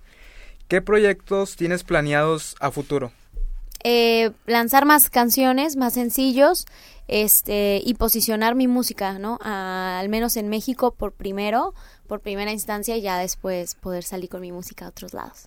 ¿Qué 0.68 0.82
proyectos 0.82 1.56
tienes 1.56 1.84
planeados 1.84 2.56
a 2.60 2.72
futuro? 2.72 3.12
Eh, 3.88 4.32
lanzar 4.48 4.84
más 4.86 5.12
canciones, 5.12 5.76
más 5.76 5.94
sencillos, 5.94 6.66
este 7.08 7.80
y 7.86 7.94
posicionar 7.94 8.56
mi 8.56 8.68
música, 8.68 9.20
¿no? 9.20 9.38
al 9.44 10.10
menos 10.10 10.38
en 10.38 10.50
México 10.50 10.96
por 10.96 11.12
primero, 11.12 11.76
por 12.08 12.20
primera 12.20 12.52
instancia 12.52 12.98
y 12.98 13.02
ya 13.02 13.20
después 13.20 13.76
poder 13.76 14.04
salir 14.04 14.28
con 14.28 14.42
mi 14.42 14.52
música 14.52 14.86
a 14.86 14.90
otros 14.90 15.14
lados. 15.14 15.46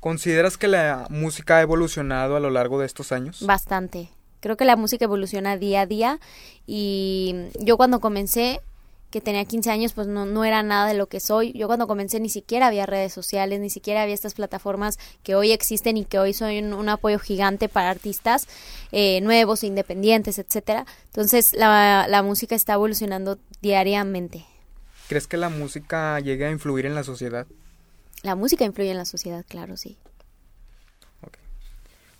¿Consideras 0.00 0.56
que 0.56 0.66
la 0.66 1.06
música 1.10 1.58
ha 1.58 1.60
evolucionado 1.60 2.36
a 2.36 2.40
lo 2.40 2.48
largo 2.48 2.80
de 2.80 2.86
estos 2.86 3.12
años? 3.12 3.44
Bastante. 3.44 4.08
Creo 4.40 4.56
que 4.56 4.64
la 4.64 4.76
música 4.76 5.04
evoluciona 5.04 5.58
día 5.58 5.82
a 5.82 5.86
día 5.86 6.20
y 6.66 7.34
yo 7.60 7.76
cuando 7.76 8.00
comencé 8.00 8.62
que 9.14 9.20
tenía 9.20 9.44
15 9.44 9.70
años, 9.70 9.92
pues 9.92 10.08
no, 10.08 10.26
no 10.26 10.44
era 10.44 10.64
nada 10.64 10.88
de 10.88 10.94
lo 10.94 11.06
que 11.06 11.20
soy. 11.20 11.52
Yo 11.52 11.68
cuando 11.68 11.86
comencé 11.86 12.18
ni 12.18 12.28
siquiera 12.28 12.66
había 12.66 12.84
redes 12.84 13.12
sociales, 13.12 13.60
ni 13.60 13.70
siquiera 13.70 14.02
había 14.02 14.12
estas 14.12 14.34
plataformas 14.34 14.98
que 15.22 15.36
hoy 15.36 15.52
existen 15.52 15.96
y 15.96 16.04
que 16.04 16.18
hoy 16.18 16.34
son 16.34 16.72
un, 16.72 16.88
apoyo 16.88 17.20
gigante 17.20 17.68
para 17.68 17.90
artistas 17.90 18.48
eh, 18.90 19.20
nuevos, 19.20 19.62
independientes, 19.62 20.40
etcétera. 20.40 20.84
Entonces 21.04 21.52
la, 21.52 22.06
la 22.08 22.24
música 22.24 22.56
está 22.56 22.72
evolucionando 22.72 23.38
diariamente. 23.62 24.44
¿Crees 25.06 25.28
que 25.28 25.36
la 25.36 25.48
música 25.48 26.18
llegue 26.18 26.46
a 26.46 26.50
influir 26.50 26.84
en 26.84 26.96
la 26.96 27.04
sociedad? 27.04 27.46
La 28.24 28.34
música 28.34 28.64
influye 28.64 28.90
en 28.90 28.96
la 28.96 29.04
sociedad, 29.04 29.44
claro, 29.48 29.76
sí. 29.76 29.96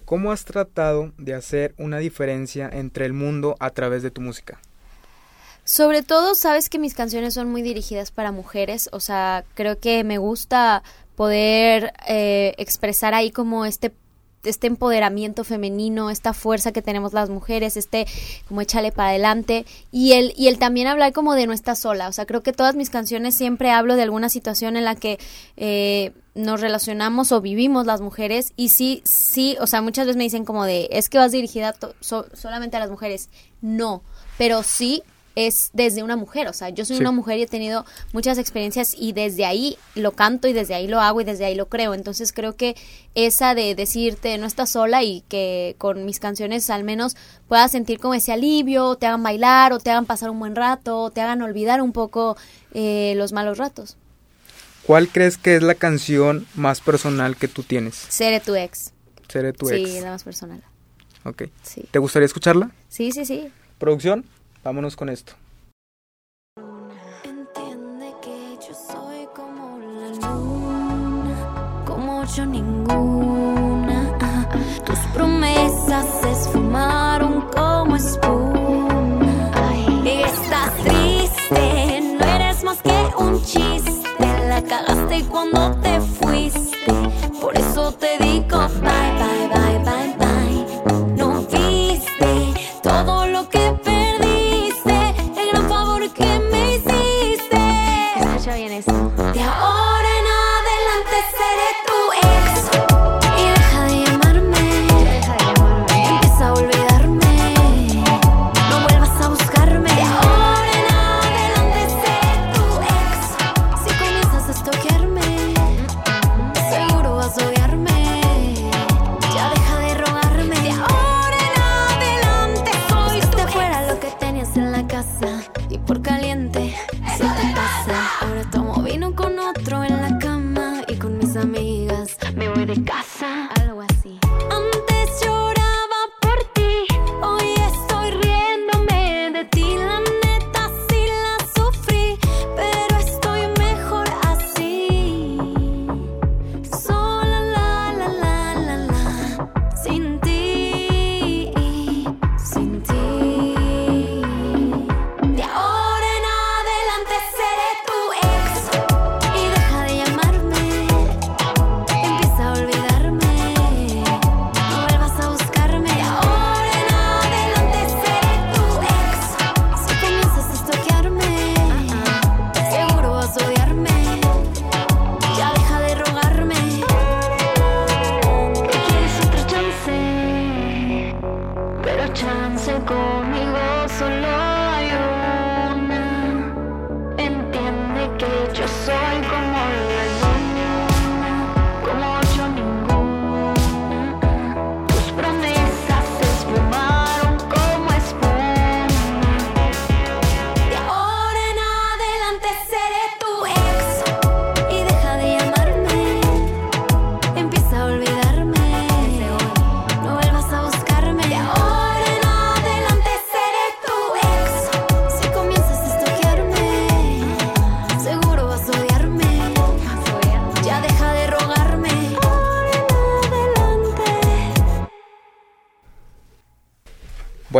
¿Cómo 0.04 0.30
has 0.30 0.44
tratado 0.44 1.12
de 1.18 1.34
hacer 1.34 1.74
una 1.76 1.98
diferencia 1.98 2.70
entre 2.72 3.04
el 3.04 3.14
mundo 3.14 3.56
a 3.58 3.70
través 3.70 4.04
de 4.04 4.12
tu 4.12 4.20
música? 4.20 4.60
Sobre 5.64 6.02
todo, 6.02 6.34
sabes 6.34 6.68
que 6.68 6.78
mis 6.78 6.94
canciones 6.94 7.34
son 7.34 7.50
muy 7.50 7.62
dirigidas 7.62 8.10
para 8.10 8.32
mujeres, 8.32 8.90
o 8.92 9.00
sea, 9.00 9.44
creo 9.54 9.78
que 9.78 10.04
me 10.04 10.18
gusta 10.18 10.82
poder 11.16 11.94
eh, 12.06 12.54
expresar 12.58 13.14
ahí 13.14 13.30
como 13.30 13.64
este 13.64 13.92
este 14.44 14.66
empoderamiento 14.66 15.42
femenino, 15.42 16.10
esta 16.10 16.34
fuerza 16.34 16.70
que 16.70 16.82
tenemos 16.82 17.14
las 17.14 17.30
mujeres, 17.30 17.78
este 17.78 18.06
como 18.46 18.60
échale 18.60 18.92
para 18.92 19.08
adelante 19.08 19.64
y 19.90 20.12
el 20.12 20.34
y 20.36 20.48
el 20.48 20.58
también 20.58 20.86
hablar 20.86 21.14
como 21.14 21.34
de 21.34 21.46
no 21.46 21.54
estar 21.54 21.76
sola, 21.76 22.08
o 22.08 22.12
sea, 22.12 22.26
creo 22.26 22.42
que 22.42 22.52
todas 22.52 22.74
mis 22.74 22.90
canciones 22.90 23.34
siempre 23.34 23.70
hablo 23.70 23.96
de 23.96 24.02
alguna 24.02 24.28
situación 24.28 24.76
en 24.76 24.84
la 24.84 24.96
que 24.96 25.18
eh, 25.56 26.12
nos 26.34 26.60
relacionamos 26.60 27.32
o 27.32 27.40
vivimos 27.40 27.86
las 27.86 28.02
mujeres 28.02 28.52
y 28.54 28.68
sí, 28.68 29.00
sí, 29.04 29.56
o 29.60 29.66
sea, 29.66 29.80
muchas 29.80 30.06
veces 30.06 30.18
me 30.18 30.24
dicen 30.24 30.44
como 30.44 30.64
de, 30.64 30.88
es 30.92 31.08
que 31.08 31.16
vas 31.16 31.32
dirigida 31.32 31.74
solamente 32.00 32.76
a 32.76 32.80
las 32.80 32.90
mujeres, 32.90 33.30
no, 33.62 34.02
pero 34.36 34.62
sí 34.62 35.02
es 35.34 35.70
desde 35.72 36.02
una 36.02 36.16
mujer, 36.16 36.48
o 36.48 36.52
sea, 36.52 36.68
yo 36.68 36.84
soy 36.84 36.98
una 36.98 37.10
mujer 37.10 37.38
y 37.38 37.42
he 37.42 37.46
tenido 37.46 37.84
muchas 38.12 38.38
experiencias 38.38 38.94
y 38.96 39.12
desde 39.12 39.44
ahí 39.44 39.76
lo 39.94 40.12
canto 40.12 40.46
y 40.46 40.52
desde 40.52 40.74
ahí 40.74 40.86
lo 40.86 41.00
hago 41.00 41.20
y 41.20 41.24
desde 41.24 41.44
ahí 41.44 41.54
lo 41.54 41.68
creo, 41.68 41.94
entonces 41.94 42.32
creo 42.32 42.56
que 42.56 42.76
esa 43.14 43.54
de 43.54 43.74
decirte 43.74 44.38
no 44.38 44.46
estás 44.46 44.70
sola 44.70 45.02
y 45.02 45.22
que 45.28 45.74
con 45.78 46.04
mis 46.04 46.20
canciones 46.20 46.70
al 46.70 46.84
menos 46.84 47.16
puedas 47.48 47.72
sentir 47.72 47.98
como 47.98 48.14
ese 48.14 48.32
alivio, 48.32 48.96
te 48.96 49.06
hagan 49.06 49.22
bailar 49.22 49.72
o 49.72 49.80
te 49.80 49.90
hagan 49.90 50.06
pasar 50.06 50.30
un 50.30 50.38
buen 50.38 50.54
rato, 50.54 51.02
o 51.02 51.10
te 51.10 51.20
hagan 51.20 51.42
olvidar 51.42 51.82
un 51.82 51.92
poco 51.92 52.36
eh, 52.72 53.14
los 53.16 53.32
malos 53.32 53.58
ratos. 53.58 53.96
¿Cuál 54.86 55.08
crees 55.08 55.38
que 55.38 55.56
es 55.56 55.62
la 55.62 55.74
canción 55.74 56.46
más 56.54 56.80
personal 56.80 57.36
que 57.36 57.48
tú 57.48 57.62
tienes? 57.62 57.94
Seré 57.94 58.40
tu 58.40 58.54
ex. 58.54 58.92
Seré 59.28 59.52
tu 59.52 59.70
ex. 59.70 59.90
Sí, 59.90 60.00
la 60.00 60.10
más 60.10 60.24
personal. 60.24 60.62
Ok. 61.24 61.44
¿Te 61.90 61.98
gustaría 61.98 62.26
escucharla? 62.26 62.70
Sí, 62.88 63.10
sí, 63.10 63.24
sí. 63.24 63.48
¿Producción? 63.78 64.26
Vámonos 64.64 64.96
con 64.96 65.10
esto. 65.10 65.34
Entiende 67.22 68.14
que 68.22 68.58
yo 68.66 68.72
soy 68.74 69.28
como 69.36 69.78
la 69.78 70.08
luna, 70.26 71.84
como 71.84 72.24
yo 72.24 72.46
ninguna. 72.46 74.18
Tus 74.86 74.98
promesas 75.12 76.06
se 76.22 76.30
esfumaron 76.32 77.42
como 77.54 77.96
espuma. 77.96 79.74
Y 80.02 80.22
estás 80.22 80.74
triste, 80.78 82.16
no 82.18 82.24
eres 82.24 82.64
más 82.64 82.80
que 82.80 83.10
un 83.18 83.42
chiste. 83.42 83.92
La 84.48 84.62
cagaste 84.62 85.24
cuando 85.26 85.73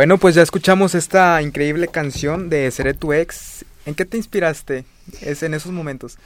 Bueno, 0.05 0.19
pues 0.19 0.35
ya 0.35 0.43
escuchamos 0.43 0.93
esta 0.93 1.41
increíble 1.41 1.87
canción 1.87 2.47
de 2.47 2.69
Seré 2.69 2.93
tu 2.93 3.11
ex. 3.11 3.65
¿En 3.87 3.95
qué 3.95 4.05
te 4.05 4.17
inspiraste 4.17 4.85
es 5.21 5.41
en 5.41 5.55
esos 5.55 5.71
momentos? 5.71 6.19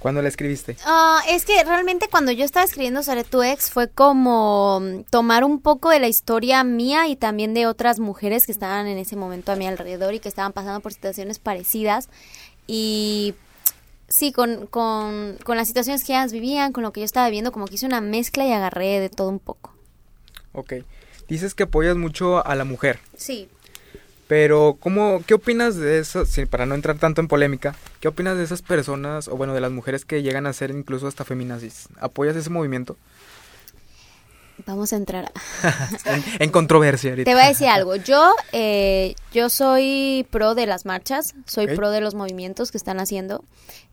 ¿Cuándo 0.00 0.20
la 0.20 0.28
escribiste? 0.28 0.76
Ah, 0.84 1.22
es 1.26 1.46
que 1.46 1.64
realmente 1.64 2.08
cuando 2.10 2.30
yo 2.30 2.44
estaba 2.44 2.66
escribiendo 2.66 3.02
sobre 3.02 3.24
tu 3.24 3.42
ex 3.42 3.70
fue 3.70 3.88
como 3.88 4.80
mm, 4.80 5.04
tomar 5.08 5.44
un 5.44 5.62
poco 5.62 5.88
de 5.88 5.98
la 5.98 6.08
historia 6.08 6.62
mía 6.62 7.08
y 7.08 7.16
también 7.16 7.54
de 7.54 7.66
otras 7.66 8.00
mujeres 8.00 8.44
que 8.44 8.52
estaban 8.52 8.86
en 8.86 8.98
ese 8.98 9.16
momento 9.16 9.50
a 9.50 9.56
mi 9.56 9.66
alrededor 9.66 10.12
y 10.12 10.20
que 10.20 10.28
estaban 10.28 10.52
pasando 10.52 10.80
por 10.80 10.92
situaciones 10.92 11.38
parecidas. 11.38 12.10
Y 12.66 13.34
sí, 14.08 14.30
con, 14.30 14.66
con, 14.66 15.38
con 15.42 15.56
las 15.56 15.68
situaciones 15.68 16.04
que 16.04 16.12
ellas 16.12 16.32
vivían, 16.32 16.72
con 16.72 16.82
lo 16.82 16.92
que 16.92 17.00
yo 17.00 17.06
estaba 17.06 17.28
viviendo, 17.28 17.50
como 17.50 17.64
que 17.64 17.76
hice 17.76 17.86
una 17.86 18.02
mezcla 18.02 18.46
y 18.46 18.52
agarré 18.52 19.00
de 19.00 19.08
todo 19.08 19.30
un 19.30 19.38
poco. 19.38 19.72
Ok. 20.52 20.74
Dices 21.28 21.54
que 21.54 21.64
apoyas 21.64 21.96
mucho 21.96 22.46
a 22.46 22.54
la 22.54 22.64
mujer, 22.64 23.00
Sí. 23.16 23.48
pero 24.28 24.76
¿cómo, 24.80 25.22
¿qué 25.26 25.34
opinas 25.34 25.76
de 25.76 25.98
eso? 25.98 26.24
Sí, 26.26 26.46
para 26.46 26.66
no 26.66 26.74
entrar 26.74 26.98
tanto 26.98 27.20
en 27.20 27.28
polémica, 27.28 27.74
¿qué 28.00 28.08
opinas 28.08 28.36
de 28.36 28.44
esas 28.44 28.62
personas, 28.62 29.28
o 29.28 29.36
bueno, 29.36 29.52
de 29.54 29.60
las 29.60 29.70
mujeres 29.72 30.04
que 30.04 30.22
llegan 30.22 30.46
a 30.46 30.52
ser 30.52 30.70
incluso 30.70 31.06
hasta 31.08 31.24
feminazis? 31.24 31.88
¿Apoyas 32.00 32.36
ese 32.36 32.50
movimiento? 32.50 32.96
Vamos 34.64 34.92
a 34.92 34.96
entrar 34.96 35.26
a... 35.26 35.32
en, 36.14 36.24
en 36.38 36.50
controversia 36.50 37.10
ahorita. 37.10 37.30
Te 37.30 37.34
voy 37.34 37.44
a 37.44 37.48
decir 37.48 37.66
algo. 37.68 37.94
Yo, 37.96 38.32
eh, 38.52 39.14
yo 39.32 39.50
soy 39.50 40.26
pro 40.30 40.54
de 40.54 40.66
las 40.66 40.86
marchas, 40.86 41.34
soy 41.46 41.66
pro 41.76 41.90
de 41.90 42.00
los 42.00 42.14
movimientos 42.14 42.70
que 42.70 42.78
están 42.78 42.98
haciendo. 42.98 43.44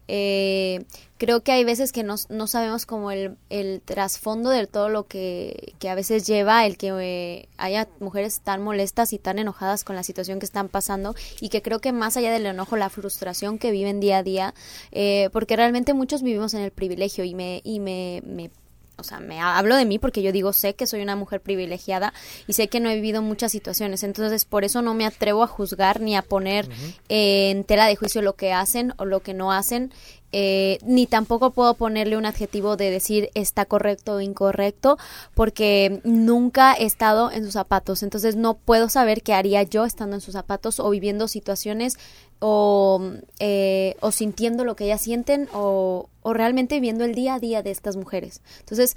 Eh, 0.08 0.86
creo 1.24 1.42
que 1.42 1.54
hay 1.54 1.64
veces 1.64 1.94
que 1.94 2.04
no, 2.04 2.16
no 2.28 2.48
sabemos 2.48 2.86
como 2.86 3.10
el, 3.10 3.38
el 3.50 3.82
trasfondo 3.86 4.50
de 4.50 4.68
todo 4.68 4.90
lo 4.90 5.08
que, 5.08 5.74
que 5.80 5.88
a 5.88 5.96
veces 5.96 6.28
lleva 6.28 6.66
el 6.66 6.76
que 6.76 6.90
eh, 7.00 7.48
haya 7.56 7.88
mujeres 8.02 8.42
tan 8.42 8.62
molestas 8.62 9.14
y 9.14 9.20
tan 9.20 9.40
enojadas 9.40 9.86
con 9.86 9.96
la 9.96 10.04
situación 10.04 10.40
que 10.40 10.46
están 10.46 10.68
pasando 10.68 11.16
y 11.40 11.48
que 11.48 11.62
creo 11.62 11.80
que 11.80 11.94
más 11.94 12.18
allá 12.18 12.30
del 12.30 12.46
enojo, 12.46 12.76
la 12.76 12.90
frustración 12.90 13.58
que 13.58 13.72
viven 13.72 14.02
día 14.02 14.18
a 14.18 14.24
día, 14.24 14.54
eh, 14.92 15.30
porque 15.32 15.56
realmente 15.56 15.94
muchos 15.94 16.24
vivimos 16.24 16.56
en 16.56 16.62
el 16.62 16.72
privilegio 16.72 17.24
y 17.24 17.36
me, 17.36 17.62
y 17.64 17.80
me, 17.80 18.22
me 18.26 18.52
o 18.98 19.04
sea, 19.04 19.20
me 19.20 19.40
hablo 19.40 19.76
de 19.76 19.86
mí 19.86 20.00
porque 20.00 20.22
yo 20.22 20.32
digo, 20.32 20.54
sé 20.54 20.76
que 20.76 20.88
soy 20.88 21.02
una 21.02 21.16
mujer 21.16 21.42
privilegiada 21.42 22.14
y 22.48 22.54
sé 22.54 22.68
que 22.68 22.80
no 22.80 22.90
he 22.90 22.96
vivido 22.96 23.22
muchas 23.22 23.52
situaciones, 23.52 24.04
entonces 24.04 24.46
por 24.46 24.64
eso 24.64 24.82
no 24.82 24.94
me 24.94 25.06
atrevo 25.06 25.44
a 25.44 25.48
juzgar 25.48 26.00
ni 26.00 26.16
a 26.16 26.22
poner 26.22 26.70
eh, 27.10 27.50
en 27.50 27.64
tela 27.64 27.88
de 27.88 27.96
juicio 27.96 28.22
lo 28.22 28.36
que 28.36 28.54
hacen 28.54 28.94
o 28.98 29.06
lo 29.06 29.22
que 29.22 29.34
no 29.34 29.52
hacen, 29.52 29.92
eh, 30.34 30.80
ni 30.84 31.08
tampoco 31.08 31.52
puedo 31.52 31.76
ponerle 31.76 32.18
un 32.18 32.26
adjetivo 32.26 32.76
de 32.76 32.90
decir 32.90 33.30
está 33.36 33.66
correcto 33.66 34.16
o 34.16 34.22
incorrecto, 34.22 34.98
porque 35.34 36.02
nunca 36.04 36.74
he 36.74 36.86
estado 36.86 37.32
en 37.32 37.46
sus 37.46 37.54
zapatos, 37.54 38.04
entonces 38.04 38.36
no 38.36 38.56
puedo 38.56 38.90
saber 38.90 39.22
qué 39.22 39.34
haría 39.34 39.64
yo 39.64 39.86
estando 39.86 40.16
en 40.16 40.22
sus 40.22 40.34
zapatos 40.34 40.80
o 40.80 40.90
viviendo 40.90 41.28
situaciones 41.28 41.98
o, 42.40 43.02
eh, 43.40 43.96
o 44.02 44.12
sintiendo 44.12 44.66
lo 44.66 44.76
que 44.76 44.86
ellas 44.86 45.02
sienten 45.02 45.48
o, 45.54 46.10
o 46.22 46.34
realmente 46.34 46.76
viviendo 46.76 47.06
el 47.06 47.16
día 47.16 47.36
a 47.36 47.40
día 47.40 47.64
de 47.64 47.72
estas 47.72 47.96
mujeres. 47.96 48.42
Entonces, 48.60 48.96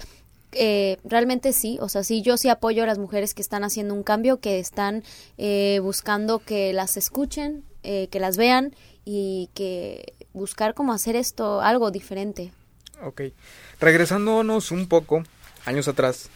eh, 0.53 0.97
realmente 1.03 1.53
sí, 1.53 1.77
o 1.81 1.89
sea, 1.89 2.03
sí, 2.03 2.21
yo 2.21 2.37
sí 2.37 2.49
apoyo 2.49 2.83
a 2.83 2.87
las 2.87 2.97
mujeres 2.97 3.33
que 3.33 3.41
están 3.41 3.63
haciendo 3.63 3.93
un 3.93 4.03
cambio, 4.03 4.39
que 4.39 4.59
están 4.59 5.03
eh, 5.37 5.79
buscando 5.83 6.39
que 6.39 6.73
las 6.73 6.97
escuchen, 6.97 7.63
eh, 7.89 8.09
que 8.09 8.19
las 8.19 8.35
vean 8.35 8.75
y 9.05 9.49
que 9.53 10.13
buscar 10.33 10.73
cómo 10.73 10.91
hacer 10.91 11.15
esto 11.15 11.61
algo 11.61 11.89
diferente. 11.89 12.51
Ok. 13.01 13.21
Regresándonos 13.79 14.71
un 14.71 14.89
poco, 14.89 15.23
años 15.65 15.87
atrás. 15.87 16.29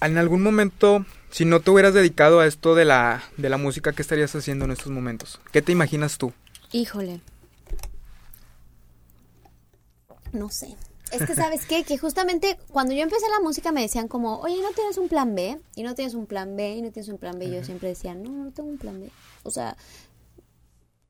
En 0.00 0.16
algún 0.16 0.44
momento, 0.44 1.04
si 1.32 1.44
no 1.44 1.58
te 1.58 1.72
hubieras 1.72 1.92
dedicado 1.92 2.38
a 2.38 2.46
esto 2.46 2.76
de 2.76 2.84
la, 2.84 3.24
de 3.36 3.48
la 3.48 3.56
música, 3.56 3.92
¿qué 3.92 4.02
estarías 4.02 4.32
haciendo 4.36 4.64
en 4.64 4.70
estos 4.70 4.92
momentos? 4.92 5.40
¿Qué 5.50 5.60
te 5.60 5.72
imaginas 5.72 6.18
tú? 6.18 6.32
Híjole. 6.70 7.20
No 10.32 10.50
sé. 10.50 10.76
Es 11.14 11.26
que, 11.26 11.34
¿sabes 11.34 11.64
qué? 11.66 11.84
Que 11.84 11.96
justamente 11.96 12.58
cuando 12.72 12.92
yo 12.92 13.02
empecé 13.02 13.26
la 13.28 13.40
música 13.40 13.70
me 13.70 13.82
decían 13.82 14.08
como, 14.08 14.40
oye, 14.40 14.60
¿no 14.60 14.70
tienes 14.72 14.98
un 14.98 15.08
plan 15.08 15.34
B? 15.34 15.60
Y 15.76 15.82
no 15.84 15.94
tienes 15.94 16.14
un 16.14 16.26
plan 16.26 16.56
B, 16.56 16.76
y 16.76 16.82
no 16.82 16.90
tienes 16.90 17.08
un 17.08 17.18
plan 17.18 17.38
B. 17.38 17.46
Y 17.46 17.52
yo 17.52 17.64
siempre 17.64 17.88
decía, 17.88 18.14
no, 18.14 18.30
no 18.30 18.50
tengo 18.50 18.68
un 18.68 18.78
plan 18.78 19.00
B. 19.00 19.10
O 19.44 19.50
sea, 19.50 19.76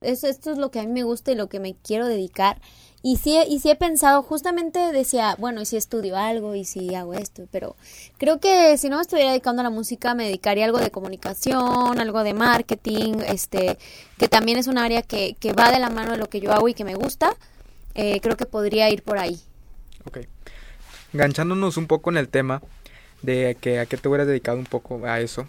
eso, 0.02 0.26
esto 0.26 0.52
es 0.52 0.58
lo 0.58 0.70
que 0.70 0.80
a 0.80 0.82
mí 0.82 0.92
me 0.92 1.02
gusta 1.02 1.32
y 1.32 1.34
lo 1.34 1.48
que 1.48 1.58
me 1.58 1.74
quiero 1.74 2.06
dedicar. 2.06 2.60
Y 3.02 3.16
sí, 3.18 3.38
y 3.48 3.60
sí 3.60 3.70
he 3.70 3.76
pensado, 3.76 4.22
justamente 4.22 4.78
decía, 4.92 5.36
bueno, 5.38 5.60
y 5.60 5.66
si 5.66 5.76
estudio 5.76 6.16
algo 6.16 6.54
y 6.54 6.64
si 6.64 6.94
hago 6.94 7.12
esto, 7.12 7.46
pero 7.50 7.76
creo 8.16 8.40
que 8.40 8.78
si 8.78 8.88
no 8.88 8.96
me 8.96 9.02
estuviera 9.02 9.30
dedicando 9.30 9.60
a 9.60 9.64
la 9.64 9.70
música, 9.70 10.14
me 10.14 10.24
dedicaría 10.24 10.64
a 10.64 10.66
algo 10.68 10.78
de 10.78 10.90
comunicación, 10.90 11.98
algo 11.98 12.24
de 12.24 12.32
marketing, 12.32 13.16
este, 13.26 13.76
que 14.18 14.28
también 14.28 14.56
es 14.58 14.68
un 14.68 14.78
área 14.78 15.02
que, 15.02 15.36
que 15.38 15.52
va 15.52 15.70
de 15.70 15.80
la 15.80 15.90
mano 15.90 16.12
de 16.12 16.18
lo 16.18 16.30
que 16.30 16.40
yo 16.40 16.52
hago 16.52 16.66
y 16.68 16.74
que 16.74 16.84
me 16.84 16.94
gusta. 16.94 17.36
Eh, 17.94 18.20
creo 18.20 18.36
que 18.36 18.46
podría 18.46 18.88
ir 18.90 19.02
por 19.02 19.18
ahí. 19.18 19.38
Ok. 20.06 20.18
Enganchándonos 21.12 21.76
un 21.76 21.86
poco 21.86 22.10
en 22.10 22.16
el 22.16 22.28
tema 22.28 22.62
de 23.22 23.56
que 23.60 23.78
a 23.78 23.86
qué 23.86 23.96
te 23.96 24.08
hubieras 24.08 24.26
dedicado 24.26 24.58
un 24.58 24.64
poco 24.66 25.06
a 25.06 25.20
eso. 25.20 25.46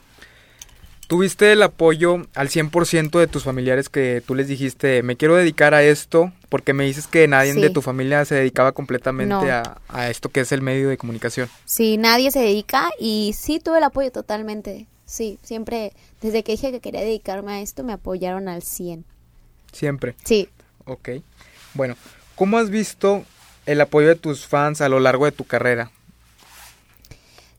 ¿Tuviste 1.08 1.52
el 1.52 1.62
apoyo 1.62 2.26
al 2.34 2.50
100% 2.50 3.20
de 3.20 3.28
tus 3.28 3.44
familiares 3.44 3.90
que 3.90 4.24
tú 4.26 4.34
les 4.34 4.48
dijiste, 4.48 5.04
me 5.04 5.16
quiero 5.16 5.36
dedicar 5.36 5.76
a 5.76 5.84
esto? 5.84 6.32
Porque 6.50 6.74
me 6.74 6.84
dices 6.86 7.06
que 7.06 7.28
nadie 7.28 7.54
Sí. 7.54 7.62
de 7.62 7.70
tu 7.70 7.84
familia 7.84 8.26
se 8.26 8.34
dedicaba 8.34 8.72
completamente 8.72 9.30
No. 9.36 9.42
a, 9.42 9.80
a 9.88 10.10
esto 10.10 10.30
que 10.30 10.40
es 10.40 10.52
el 10.52 10.64
medio 10.64 10.90
de 10.90 10.98
comunicación. 10.98 11.48
Sí, 11.66 11.98
nadie 11.98 12.32
se 12.32 12.40
dedica 12.40 12.90
y 13.00 13.36
sí 13.38 13.60
tuve 13.60 13.78
el 13.78 13.84
apoyo 13.84 14.12
totalmente. 14.12 14.88
Sí, 15.06 15.38
siempre, 15.44 15.94
desde 16.22 16.44
que 16.44 16.54
dije 16.54 16.72
que 16.72 16.80
quería 16.80 17.02
dedicarme 17.02 17.52
a 17.54 17.62
esto, 17.62 17.84
me 17.84 17.94
apoyaron 17.94 18.48
al 18.48 18.64
100. 18.64 19.06
Siempre. 19.72 20.16
Sí, 20.24 20.50
Ok. 20.88 21.10
Bueno, 21.76 21.96
¿cómo 22.36 22.58
has 22.58 22.70
visto 22.72 23.26
el 23.66 23.82
apoyo 23.82 24.08
de 24.08 24.16
tus 24.16 24.46
fans 24.48 24.82
a 24.82 24.90
lo 24.90 25.00
largo 25.00 25.26
de 25.26 25.32
tu 25.32 25.44
carrera? 25.44 25.92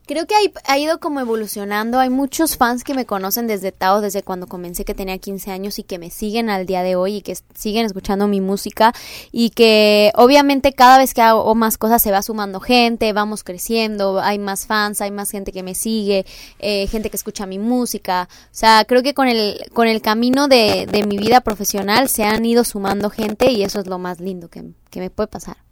Creo 0.07 0.25
que 0.25 0.35
ha 0.65 0.77
ido 0.77 1.01
como 1.01 1.19
evolucionando. 1.19 1.99
Hay 1.99 2.09
muchos 2.09 2.55
fans 2.55 2.85
que 2.85 2.93
me 2.93 3.05
conocen 3.05 3.45
desde 3.45 3.73
Tao, 3.73 3.99
desde 3.99 4.23
cuando 4.23 4.47
comencé 4.47 4.85
que 4.85 4.93
tenía 4.93 5.17
15 5.17 5.51
años 5.51 5.79
y 5.79 5.83
que 5.83 5.99
me 5.99 6.11
siguen 6.11 6.49
al 6.49 6.65
día 6.65 6.81
de 6.81 6.95
hoy 6.95 7.15
y 7.17 7.21
que 7.21 7.35
siguen 7.53 7.85
escuchando 7.85 8.25
mi 8.25 8.39
música 8.39 8.93
y 9.33 9.49
que 9.49 10.13
obviamente 10.15 10.71
cada 10.71 10.97
vez 10.97 11.13
que 11.13 11.21
hago 11.21 11.53
más 11.55 11.77
cosas 11.77 12.01
se 12.01 12.11
va 12.11 12.21
sumando 12.21 12.61
gente, 12.61 13.11
vamos 13.11 13.43
creciendo, 13.43 14.21
hay 14.21 14.39
más 14.39 14.65
fans, 14.65 15.01
hay 15.01 15.11
más 15.11 15.29
gente 15.29 15.51
que 15.51 15.61
me 15.61 15.75
sigue, 15.75 16.25
eh, 16.59 16.87
gente 16.87 17.09
que 17.09 17.17
escucha 17.17 17.45
mi 17.45 17.59
música. 17.59 18.29
O 18.31 18.55
sea, 18.55 18.85
creo 18.85 19.03
que 19.03 19.13
con 19.13 19.27
el, 19.27 19.59
con 19.73 19.89
el 19.89 20.01
camino 20.01 20.47
de, 20.47 20.87
de 20.89 21.05
mi 21.05 21.17
vida 21.17 21.41
profesional 21.41 22.07
se 22.07 22.23
han 22.23 22.45
ido 22.45 22.63
sumando 22.63 23.09
gente 23.09 23.51
y 23.51 23.61
eso 23.63 23.81
es 23.81 23.87
lo 23.87 23.99
más 23.99 24.21
lindo 24.21 24.47
que, 24.47 24.63
que 24.89 25.01
me 25.01 25.09
puede 25.09 25.27
pasar. 25.27 25.66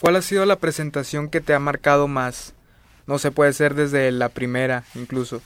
¿Cuál 0.00 0.16
ha 0.16 0.22
sido 0.22 0.46
la 0.46 0.56
presentación 0.56 1.28
que 1.28 1.40
te 1.40 1.54
ha 1.54 1.58
marcado 1.58 2.08
más? 2.08 2.54
No 3.06 3.18
sé, 3.18 3.30
puede 3.30 3.52
ser 3.52 3.74
desde 3.74 4.10
la 4.12 4.28
primera 4.28 4.84
incluso. 4.94 5.40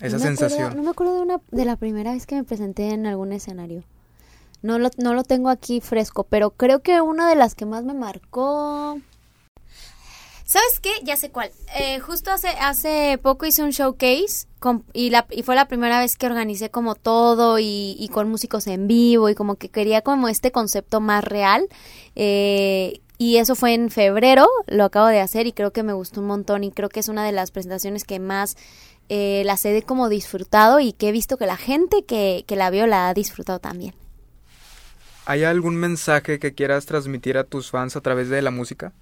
Esa 0.00 0.16
No 0.18 0.24
me 0.24 0.30
acuerdo- 0.30 0.36
sensación. 0.48 0.76
no 0.76 0.82
me 0.82 0.90
acuerdo 0.90 1.14
de, 1.16 1.20
una, 1.22 1.40
de 1.50 1.64
la 1.64 1.76
primera 1.76 2.12
vez 2.12 2.26
que 2.26 2.34
me 2.36 2.44
presenté 2.44 2.90
en 2.90 3.06
algún 3.06 3.32
escenario. 3.32 3.82
No 4.62 4.78
lo, 4.78 4.90
no 4.96 5.14
lo 5.14 5.22
tengo 5.22 5.48
aquí 5.48 5.80
fresco, 5.80 6.24
pero 6.24 6.50
creo 6.50 6.80
que 6.82 7.00
una 7.00 7.28
de 7.28 7.36
las 7.36 7.54
que 7.54 7.66
más 7.66 7.84
me 7.84 7.94
marcó... 7.94 8.98
¿Sabes 10.44 10.78
qué? 10.80 10.90
Ya 11.02 11.16
sé 11.16 11.30
cuál. 11.30 11.50
Eh, 11.76 11.98
justo 11.98 12.30
hace, 12.30 12.48
hace 12.48 13.18
poco 13.20 13.46
hice 13.46 13.64
un 13.64 13.70
showcase 13.70 14.46
con- 14.60 14.84
y, 14.92 15.10
la, 15.10 15.26
y 15.30 15.42
fue 15.42 15.56
la 15.56 15.66
primera 15.66 15.98
vez 15.98 16.16
que 16.16 16.26
organicé 16.26 16.70
como 16.70 16.94
todo 16.94 17.58
y, 17.58 17.96
y 17.98 18.08
con 18.08 18.30
músicos 18.30 18.68
en 18.68 18.86
vivo 18.86 19.28
y 19.28 19.34
como 19.34 19.56
que 19.56 19.70
quería 19.70 20.02
como 20.02 20.28
este 20.28 20.52
concepto 20.52 21.00
más 21.00 21.24
real. 21.24 21.68
Eh, 22.14 23.00
y 23.18 23.38
eso 23.38 23.54
fue 23.54 23.74
en 23.74 23.90
febrero, 23.90 24.46
lo 24.66 24.84
acabo 24.84 25.06
de 25.06 25.20
hacer 25.20 25.46
y 25.46 25.52
creo 25.52 25.72
que 25.72 25.82
me 25.82 25.92
gustó 25.92 26.20
un 26.20 26.26
montón 26.26 26.64
y 26.64 26.70
creo 26.70 26.88
que 26.88 27.00
es 27.00 27.08
una 27.08 27.24
de 27.24 27.32
las 27.32 27.50
presentaciones 27.50 28.04
que 28.04 28.18
más 28.20 28.56
eh, 29.08 29.42
las 29.46 29.64
he 29.64 29.72
de 29.72 29.82
como 29.82 30.08
disfrutado 30.08 30.80
y 30.80 30.92
que 30.92 31.08
he 31.08 31.12
visto 31.12 31.36
que 31.36 31.46
la 31.46 31.56
gente 31.56 32.04
que, 32.04 32.44
que 32.46 32.56
la 32.56 32.70
vio 32.70 32.86
la 32.86 33.08
ha 33.08 33.14
disfrutado 33.14 33.58
también. 33.58 33.94
¿Hay 35.24 35.44
algún 35.44 35.76
mensaje 35.76 36.38
que 36.38 36.54
quieras 36.54 36.86
transmitir 36.86 37.38
a 37.38 37.44
tus 37.44 37.70
fans 37.70 37.96
a 37.96 38.00
través 38.00 38.28
de 38.28 38.42
la 38.42 38.50
música? 38.50 38.92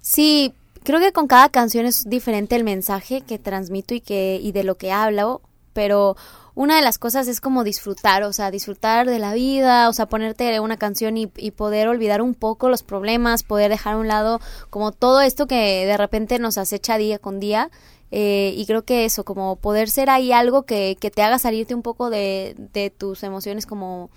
Sí, 0.00 0.54
creo 0.82 0.98
que 0.98 1.12
con 1.12 1.28
cada 1.28 1.48
canción 1.50 1.86
es 1.86 2.08
diferente 2.08 2.56
el 2.56 2.64
mensaje 2.64 3.20
que 3.20 3.38
transmito 3.38 3.94
y 3.94 4.00
que 4.00 4.40
y 4.42 4.52
de 4.52 4.64
lo 4.64 4.76
que 4.76 4.92
hablo, 4.92 5.42
pero 5.72 6.16
una 6.54 6.76
de 6.76 6.82
las 6.82 6.98
cosas 6.98 7.28
es 7.28 7.40
como 7.40 7.64
disfrutar, 7.64 8.22
o 8.22 8.32
sea, 8.32 8.50
disfrutar 8.50 9.08
de 9.08 9.18
la 9.18 9.34
vida, 9.34 9.88
o 9.88 9.92
sea, 9.92 10.06
ponerte 10.06 10.60
una 10.60 10.76
canción 10.76 11.16
y, 11.16 11.26
poder 11.50 11.88
olvidar 11.88 12.22
un 12.22 12.34
poco 12.34 12.68
los 12.68 12.82
problemas, 12.82 13.42
poder 13.42 13.70
dejar 13.70 13.94
a 13.94 13.98
un 13.98 14.08
lado 14.08 14.40
como 14.70 14.92
todo 14.92 15.20
esto 15.20 15.46
que 15.46 15.86
de 15.86 15.96
repente 15.96 16.38
nos 16.38 16.58
acecha 16.58 16.98
día 16.98 17.18
con 17.18 17.40
día. 17.40 17.70
eh, 18.10 18.54
y 18.56 18.66
creo 18.66 18.84
que 18.84 19.04
eso, 19.04 19.24
como 19.24 19.56
poder 19.56 19.88
ser 19.88 20.10
ahí 20.10 20.32
algo 20.32 20.64
que, 20.64 20.96
que 21.00 21.10
te 21.10 21.22
haga 21.22 21.38
salirte 21.38 21.74
un 21.74 21.82
poco 21.82 22.10
de, 22.10 22.56
de 22.72 22.90
tus 22.90 23.22
emociones 23.22 23.66
como 23.66 24.10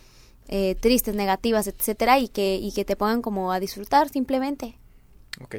eh, 0.48 0.76
tristes, 0.80 1.15
negativas, 1.15 1.67
etcétera, 1.67 2.19
y 2.19 2.28
que, 2.28 2.56
y 2.56 2.72
que 2.74 2.86
te 2.86 2.96
pongan 2.96 3.22
como 3.22 3.52
a 3.52 3.60
disfrutar 3.60 4.10
simplemente. 4.10 4.78
Ok. 5.41 5.58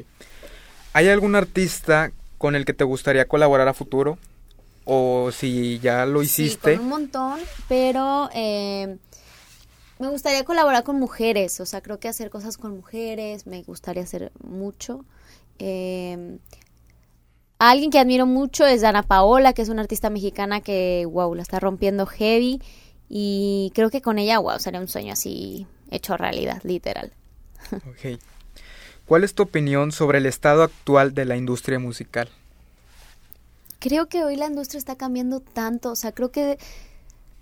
¿Hay 0.93 1.09
algún 1.09 1.35
artista 1.35 2.11
con 2.37 2.55
el 2.55 2.65
que 2.65 2.73
te 2.73 2.83
gustaría 2.83 3.27
colaborar 3.27 3.67
a 3.67 3.73
futuro? 3.73 4.17
O 4.85 5.31
si 5.31 5.79
ya 5.79 6.05
lo 6.05 6.21
hiciste. 6.21 6.71
Sí, 6.71 6.77
con 6.77 6.85
un 6.85 6.89
montón, 6.89 7.39
pero 7.67 8.29
eh, 8.33 8.97
me 9.99 10.09
gustaría 10.09 10.43
colaborar 10.43 10.83
con 10.83 10.99
mujeres, 10.99 11.59
o 11.59 11.65
sea, 11.65 11.81
creo 11.81 11.99
que 11.99 12.07
hacer 12.07 12.29
cosas 12.29 12.57
con 12.57 12.75
mujeres, 12.75 13.47
me 13.47 13.63
gustaría 13.63 14.03
hacer 14.03 14.31
mucho. 14.43 15.05
Eh, 15.57 16.37
alguien 17.59 17.91
que 17.91 17.99
admiro 17.99 18.25
mucho 18.25 18.65
es 18.65 18.81
Dana 18.81 19.03
Paola, 19.03 19.53
que 19.53 19.61
es 19.61 19.69
una 19.69 19.81
artista 19.81 20.09
mexicana 20.09 20.61
que, 20.61 21.07
wow, 21.09 21.33
la 21.33 21.41
está 21.41 21.59
rompiendo 21.59 22.05
heavy 22.05 22.61
y 23.09 23.71
creo 23.73 23.89
que 23.89 24.01
con 24.01 24.19
ella, 24.19 24.39
wow, 24.39 24.59
sería 24.59 24.79
un 24.79 24.87
sueño 24.87 25.13
así 25.13 25.67
hecho 25.89 26.17
realidad, 26.17 26.61
literal. 26.63 27.11
Ok. 27.89 28.19
¿Cuál 29.05 29.23
es 29.23 29.35
tu 29.35 29.43
opinión 29.43 29.91
sobre 29.91 30.17
el 30.17 30.25
estado 30.25 30.63
actual 30.63 31.13
de 31.13 31.25
la 31.25 31.35
industria 31.37 31.77
musical? 31.77 32.27
Creo 33.85 34.07
que 34.07 34.23
hoy 34.23 34.35
la 34.35 34.47
industria 34.47 34.79
está 34.79 34.95
cambiando 34.95 35.41
tanto, 35.41 35.91
o 35.91 35.95
sea, 35.95 36.11
creo 36.11 36.31
que 36.31 36.57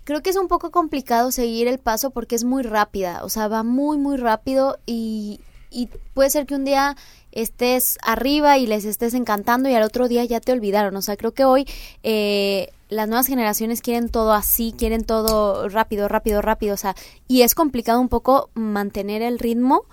creo 0.04 0.22
que 0.22 0.28
es 0.28 0.36
un 0.36 0.46
poco 0.46 0.70
complicado 0.70 1.32
seguir 1.32 1.68
el 1.68 1.78
paso 1.78 2.10
porque 2.10 2.34
es 2.34 2.44
muy 2.44 2.62
rápida, 2.62 3.24
o 3.24 3.30
sea, 3.30 3.48
va 3.48 3.62
muy 3.62 3.96
muy 3.96 4.18
rápido 4.18 4.78
y 4.84 5.40
y 5.70 5.88
puede 6.12 6.28
ser 6.28 6.44
que 6.44 6.54
un 6.54 6.66
día 6.66 6.96
estés 7.32 7.96
arriba 8.02 8.58
y 8.58 8.66
les 8.66 8.84
estés 8.84 9.14
encantando 9.14 9.70
y 9.70 9.74
al 9.74 9.84
otro 9.84 10.06
día 10.06 10.22
ya 10.26 10.38
te 10.38 10.52
olvidaron, 10.52 10.94
o 10.96 11.00
sea, 11.00 11.16
creo 11.16 11.32
que 11.32 11.46
hoy 11.46 11.66
eh, 12.02 12.68
las 12.90 13.08
nuevas 13.08 13.26
generaciones 13.26 13.80
quieren 13.80 14.10
todo 14.10 14.34
así, 14.34 14.74
quieren 14.76 15.04
todo 15.04 15.70
rápido, 15.70 16.08
rápido, 16.08 16.42
rápido, 16.42 16.74
o 16.74 16.76
sea, 16.76 16.94
y 17.26 17.40
es 17.40 17.54
complicado 17.54 18.02
un 18.02 18.10
poco 18.10 18.50
mantener 18.52 19.22
el 19.22 19.38
ritmo, 19.38 19.86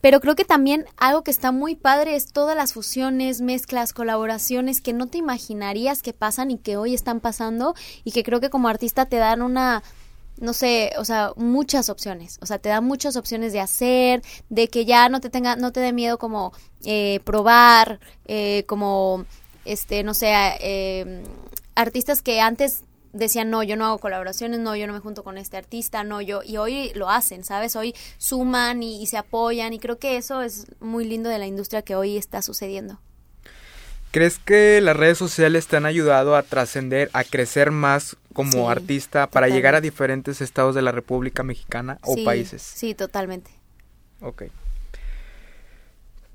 pero 0.00 0.20
creo 0.20 0.34
que 0.34 0.44
también 0.44 0.86
algo 0.96 1.22
que 1.22 1.30
está 1.30 1.52
muy 1.52 1.74
padre 1.74 2.16
es 2.16 2.32
todas 2.32 2.56
las 2.56 2.72
fusiones, 2.72 3.40
mezclas, 3.40 3.92
colaboraciones 3.92 4.80
que 4.80 4.92
no 4.92 5.06
te 5.06 5.18
imaginarías 5.18 6.02
que 6.02 6.12
pasan 6.12 6.50
y 6.50 6.58
que 6.58 6.76
hoy 6.76 6.94
están 6.94 7.20
pasando 7.20 7.74
y 8.04 8.12
que 8.12 8.22
creo 8.22 8.40
que 8.40 8.50
como 8.50 8.68
artista 8.68 9.06
te 9.06 9.16
dan 9.16 9.42
una 9.42 9.82
no 10.40 10.54
sé, 10.54 10.92
o 10.98 11.04
sea, 11.04 11.32
muchas 11.36 11.90
opciones, 11.90 12.38
o 12.40 12.46
sea, 12.46 12.58
te 12.58 12.70
dan 12.70 12.84
muchas 12.84 13.16
opciones 13.16 13.52
de 13.52 13.60
hacer, 13.60 14.22
de 14.48 14.68
que 14.68 14.86
ya 14.86 15.10
no 15.10 15.20
te 15.20 15.28
tenga, 15.28 15.54
no 15.56 15.70
te 15.70 15.80
dé 15.80 15.92
miedo 15.92 16.18
como 16.18 16.52
eh, 16.84 17.20
probar, 17.24 18.00
eh, 18.24 18.64
como, 18.66 19.26
este, 19.66 20.02
no 20.02 20.14
sé, 20.14 20.32
eh, 20.60 21.22
artistas 21.74 22.22
que 22.22 22.40
antes 22.40 22.84
decían, 23.12 23.50
no, 23.50 23.62
yo 23.62 23.76
no 23.76 23.86
hago 23.86 23.98
colaboraciones, 23.98 24.60
no, 24.60 24.76
yo 24.76 24.86
no 24.86 24.92
me 24.92 25.00
junto 25.00 25.24
con 25.24 25.38
este 25.38 25.56
artista, 25.56 26.04
no, 26.04 26.20
yo, 26.20 26.42
y 26.44 26.56
hoy 26.56 26.92
lo 26.94 27.10
hacen, 27.10 27.44
¿sabes? 27.44 27.76
Hoy 27.76 27.94
suman 28.18 28.82
y, 28.82 29.02
y 29.02 29.06
se 29.06 29.16
apoyan 29.18 29.72
y 29.72 29.78
creo 29.78 29.98
que 29.98 30.16
eso 30.16 30.42
es 30.42 30.66
muy 30.80 31.04
lindo 31.04 31.28
de 31.28 31.38
la 31.38 31.46
industria 31.46 31.82
que 31.82 31.96
hoy 31.96 32.16
está 32.16 32.42
sucediendo. 32.42 33.00
¿Crees 34.12 34.38
que 34.38 34.80
las 34.80 34.96
redes 34.96 35.18
sociales 35.18 35.68
te 35.68 35.76
han 35.76 35.86
ayudado 35.86 36.34
a 36.34 36.42
trascender, 36.42 37.10
a 37.12 37.22
crecer 37.24 37.70
más 37.70 38.16
como 38.32 38.52
Sí, 38.52 38.66
artista 38.70 39.28
para 39.28 39.48
llegar 39.48 39.74
a 39.76 39.80
diferentes 39.80 40.40
estados 40.40 40.74
de 40.74 40.82
la 40.82 40.90
República 40.92 41.42
Mexicana 41.44 41.98
o 42.02 42.16
Sí, 42.16 42.24
países? 42.24 42.74
Sí, 42.74 42.94
totalmente. 42.94 43.50
Ok. 44.20 44.44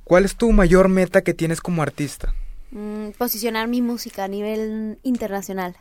¿Cuál 0.04 0.24
es 0.26 0.36
tu 0.38 0.52
mayor 0.52 0.88
meta 0.88 1.22
que 1.22 1.34
tienes 1.34 1.62
como 1.62 1.82
artista? 1.82 2.34
Mm, 2.72 3.12
posicionar 3.18 3.68
mi 3.68 3.82
música 3.82 4.24
a 4.26 4.28
nivel 4.28 5.00
internacional. 5.04 5.76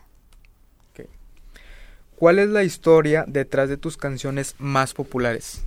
¿Cuál 2.17 2.39
es 2.39 2.49
la 2.49 2.63
historia 2.63 3.25
detrás 3.27 3.69
de 3.69 3.77
tus 3.77 3.97
canciones 3.97 4.55
más 4.59 4.95
populares? 4.95 5.63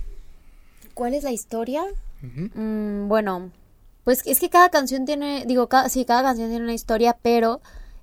¿Cuál 0.94 1.14
es 1.14 1.22
la 1.22 1.32
historia? 1.32 1.84
Mm, 2.22 3.08
bueno, 3.08 3.50
pues 4.04 4.22
es 4.26 4.40
que 4.40 4.48
cada 4.48 4.70
canción 4.70 5.04
tiene, 5.04 5.44
digo, 5.46 5.68
cada, 5.68 5.88
sí, 5.88 6.04
cada 6.04 6.22
canción 6.22 6.48
tiene 6.48 6.64
una 6.64 6.74
historia, 6.74 7.16
pero 7.22 7.60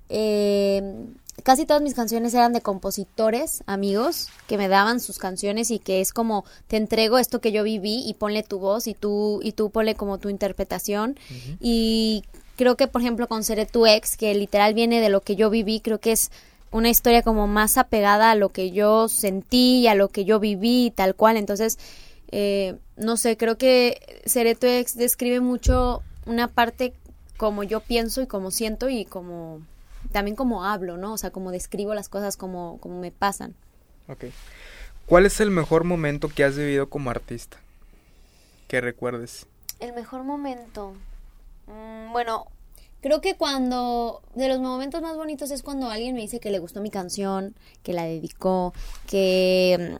eh, 0.08 1.04
casi 1.42 1.66
todas 1.66 1.82
mis 1.82 1.94
canciones 1.94 2.32
eran 2.34 2.52
de 2.52 2.60
compositores, 2.60 3.62
amigos, 3.66 4.28
que 4.46 4.56
me 4.56 4.68
daban 4.68 5.00
sus 5.00 5.18
canciones 5.18 5.70
y 5.70 5.78
que 5.78 6.00
es 6.00 6.12
como, 6.12 6.44
te 6.68 6.76
entrego 6.76 7.18
esto 7.18 7.40
que 7.40 7.52
yo 7.52 7.62
viví 7.62 8.04
y 8.06 8.14
ponle 8.14 8.42
tu 8.42 8.58
voz 8.58 8.86
y 8.86 8.94
tú, 8.94 9.40
y 9.42 9.52
tú 9.52 9.70
ponle 9.70 9.94
como 9.94 10.18
tu 10.18 10.28
interpretación. 10.28 11.18
Y 11.60 12.24
creo 12.56 12.76
que, 12.76 12.88
por 12.88 13.00
ejemplo, 13.00 13.28
con 13.28 13.44
Seré 13.44 13.66
tu 13.66 13.86
ex, 13.86 14.16
que 14.16 14.34
literal 14.34 14.74
viene 14.74 15.00
de 15.00 15.08
lo 15.08 15.20
que 15.20 15.36
yo 15.36 15.50
viví, 15.50 15.80
creo 15.80 16.00
que 16.00 16.12
es 16.12 16.30
una 16.70 16.88
historia 16.88 17.22
como 17.22 17.46
más 17.46 17.78
apegada 17.78 18.30
a 18.30 18.34
lo 18.34 18.50
que 18.50 18.70
yo 18.70 19.08
sentí, 19.08 19.86
a 19.86 19.94
lo 19.94 20.08
que 20.08 20.24
yo 20.24 20.40
viví, 20.40 20.92
tal 20.94 21.14
cual. 21.14 21.36
Entonces, 21.36 21.78
eh, 22.30 22.76
no 22.96 23.16
sé, 23.16 23.36
creo 23.36 23.56
que 23.56 24.20
Cereto 24.26 24.66
X 24.66 24.96
describe 24.96 25.40
mucho 25.40 26.02
una 26.26 26.48
parte 26.48 26.92
como 27.36 27.62
yo 27.62 27.80
pienso 27.80 28.22
y 28.22 28.26
como 28.26 28.50
siento 28.50 28.88
y 28.88 29.04
como 29.04 29.60
también 30.12 30.36
como 30.36 30.64
hablo, 30.64 30.96
¿no? 30.96 31.12
O 31.12 31.18
sea, 31.18 31.30
como 31.30 31.50
describo 31.50 31.94
las 31.94 32.08
cosas 32.08 32.36
como, 32.36 32.78
como 32.80 33.00
me 33.00 33.10
pasan. 33.10 33.54
Ok. 34.08 34.26
¿Cuál 35.06 35.26
es 35.26 35.40
el 35.40 35.50
mejor 35.50 35.84
momento 35.84 36.28
que 36.28 36.44
has 36.44 36.56
vivido 36.56 36.88
como 36.88 37.10
artista? 37.10 37.58
Que 38.68 38.80
recuerdes. 38.80 39.46
El 39.78 39.92
mejor 39.92 40.24
momento. 40.24 40.94
Mm, 41.66 42.12
bueno, 42.12 42.46
creo 43.06 43.20
que 43.20 43.36
cuando. 43.36 44.20
De 44.34 44.48
los 44.48 44.58
momentos 44.58 45.00
más 45.00 45.16
bonitos 45.16 45.52
es 45.52 45.62
cuando 45.62 45.88
alguien 45.88 46.14
me 46.14 46.22
dice 46.22 46.40
que 46.40 46.50
le 46.50 46.58
gustó 46.58 46.80
mi 46.80 46.90
canción, 46.90 47.54
que 47.82 47.92
la 47.92 48.04
dedicó, 48.04 48.74
que. 49.06 49.96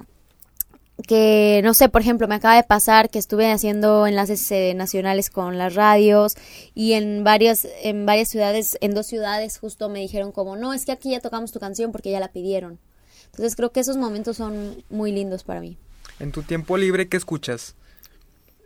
Que 1.07 1.61
no 1.62 1.75
sé, 1.75 1.90
por 1.90 2.01
ejemplo, 2.01 2.27
me 2.27 2.37
acaba 2.37 2.57
de 2.57 2.62
pasar 2.62 3.11
que 3.11 3.19
estuve 3.19 3.53
haciendo 3.53 4.07
enlaces 4.07 4.51
eh, 4.51 4.73
nacionales 4.75 5.29
con 5.29 5.59
las 5.59 5.75
radios 5.75 6.37
y 6.75 6.95
en 6.95 7.23
varias, 7.23 7.69
en 7.83 8.07
varias 8.07 8.31
ciudades, 8.31 8.79
en 8.81 8.95
dos 8.95 9.07
ciudades 9.07 9.59
justo 9.59 9.90
me 9.90 10.01
dijeron 10.01 10.33
como, 10.33 10.57
no, 10.57 10.73
es 10.73 10.87
que 10.87 10.92
aquí 10.92 11.11
ya 11.11 11.21
tocamos 11.21 11.53
tu 11.53 11.61
canción 11.61 11.92
porque 11.92 12.11
ya 12.11 12.19
la 12.19 12.33
pidieron. 12.33 12.81
Entonces 13.27 13.57
creo 13.57 13.73
que 13.73 13.81
esos 13.81 13.99
momentos 13.99 14.38
son 14.38 14.83
muy 14.88 15.12
lindos 15.12 15.45
para 15.45 15.61
mí. 15.61 15.77
En 16.19 16.33
tu 16.33 16.42
tiempo 16.42 16.79
libre, 16.79 17.11
¿qué 17.11 17.19
escuchas? 17.19 17.75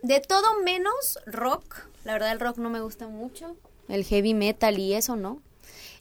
De 0.01 0.21
todo 0.21 0.61
menos 0.63 1.19
rock. 1.25 1.89
La 2.05 2.13
verdad 2.13 2.31
el 2.31 2.39
rock 2.39 2.59
no 2.59 2.69
me 2.69 2.79
gusta 2.79 3.09
mucho. 3.09 3.57
El 3.91 4.03
heavy 4.05 4.33
metal 4.33 4.79
y 4.79 4.93
eso, 4.93 5.15
¿no? 5.15 5.41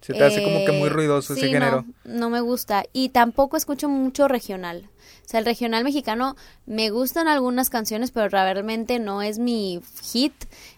Se 0.00 0.14
te 0.14 0.24
hace 0.24 0.42
como 0.42 0.64
que 0.64 0.72
muy 0.72 0.88
Eh, 0.88 0.90
ruidoso 0.90 1.34
ese 1.34 1.48
género. 1.48 1.84
No, 2.04 2.14
no 2.14 2.30
me 2.30 2.40
gusta. 2.40 2.84
Y 2.92 3.10
tampoco 3.10 3.56
escucho 3.56 3.88
mucho 3.88 4.28
regional. 4.28 4.88
O 5.26 5.28
sea, 5.30 5.40
el 5.40 5.46
regional 5.46 5.84
mexicano 5.84 6.36
me 6.66 6.90
gustan 6.90 7.28
algunas 7.28 7.68
canciones, 7.70 8.10
pero 8.10 8.28
realmente 8.28 8.98
no 8.98 9.22
es 9.22 9.38
mi 9.38 9.80
hit. 10.02 10.32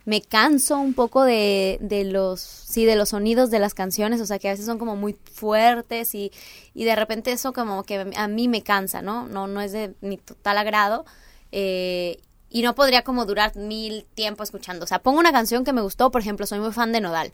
Me 0.04 0.20
canso 0.20 0.76
un 0.76 0.92
poco 0.94 1.22
de, 1.24 1.78
de 1.80 2.04
los, 2.04 2.40
sí, 2.40 2.84
de 2.84 2.96
los 2.96 3.10
sonidos 3.10 3.50
de 3.50 3.60
las 3.60 3.74
canciones. 3.74 4.20
O 4.20 4.26
sea, 4.26 4.38
que 4.40 4.48
a 4.48 4.50
veces 4.52 4.66
son 4.66 4.78
como 4.78 4.96
muy 4.96 5.16
fuertes 5.32 6.14
y, 6.14 6.32
y 6.74 6.84
de 6.84 6.96
repente 6.96 7.32
eso 7.32 7.52
como 7.52 7.84
que 7.84 8.10
a 8.16 8.28
mí 8.28 8.48
me 8.48 8.62
cansa, 8.62 9.02
¿no? 9.02 9.26
No, 9.28 9.46
no 9.46 9.60
es 9.60 9.72
de 9.72 9.94
mi 10.00 10.16
total 10.18 10.58
agrado. 10.58 11.04
Eh, 11.52 12.18
y 12.52 12.62
no 12.62 12.74
podría 12.74 13.02
como 13.02 13.24
durar 13.26 13.56
mil 13.56 14.04
tiempo 14.14 14.42
escuchando. 14.42 14.84
O 14.84 14.86
sea, 14.86 15.00
pongo 15.00 15.18
una 15.18 15.32
canción 15.32 15.64
que 15.64 15.72
me 15.72 15.80
gustó, 15.82 16.10
por 16.10 16.20
ejemplo, 16.20 16.46
soy 16.46 16.60
muy 16.60 16.72
fan 16.72 16.92
de 16.92 17.00
Nodal. 17.00 17.32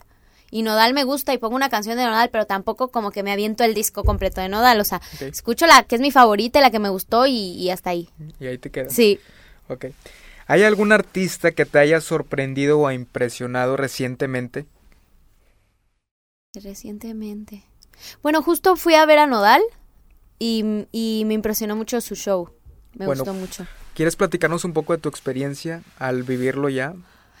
Y 0.51 0.63
Nodal 0.63 0.93
me 0.95 1.03
gusta 1.03 1.33
y 1.33 1.37
pongo 1.37 1.55
una 1.55 1.69
canción 1.69 1.97
de 1.97 2.05
Nodal, 2.05 2.29
pero 2.31 2.45
tampoco 2.47 2.87
como 2.89 3.11
que 3.11 3.21
me 3.21 3.31
aviento 3.31 3.63
el 3.63 3.75
disco 3.75 4.03
completo 4.03 4.41
de 4.41 4.49
Nodal. 4.49 4.79
O 4.79 4.83
sea, 4.83 5.01
escucho 5.19 5.67
la 5.67 5.83
que 5.83 5.95
es 5.95 6.01
mi 6.01 6.09
favorita, 6.11 6.59
la 6.61 6.71
que 6.71 6.79
me 6.79 6.89
gustó 6.89 7.27
y, 7.27 7.33
y 7.35 7.69
hasta 7.69 7.91
ahí. 7.91 8.09
Y 8.39 8.47
ahí 8.47 8.57
te 8.57 8.71
quedas. 8.71 8.93
Sí. 8.93 9.19
Ok. 9.67 9.85
¿Hay 10.47 10.63
algún 10.63 10.91
artista 10.91 11.51
que 11.51 11.65
te 11.65 11.77
haya 11.77 12.01
sorprendido 12.01 12.79
o 12.79 12.91
impresionado 12.91 13.77
recientemente? 13.77 14.65
Recientemente. 16.55 17.63
Bueno, 18.23 18.41
justo 18.41 18.75
fui 18.75 18.95
a 18.95 19.05
ver 19.05 19.19
a 19.19 19.27
Nodal 19.27 19.61
y, 20.39 20.85
y 20.91 21.23
me 21.25 21.35
impresionó 21.35 21.75
mucho 21.75 22.01
su 22.01 22.15
show. 22.15 22.49
Me 22.93 23.05
Bueno, 23.05 23.23
gustó 23.23 23.33
mucho. 23.33 23.67
¿Quieres 23.93 24.15
platicarnos 24.15 24.65
un 24.65 24.73
poco 24.73 24.93
de 24.93 24.99
tu 24.99 25.09
experiencia 25.09 25.81
al 25.97 26.23
vivirlo 26.23 26.69
ya? 26.69 26.93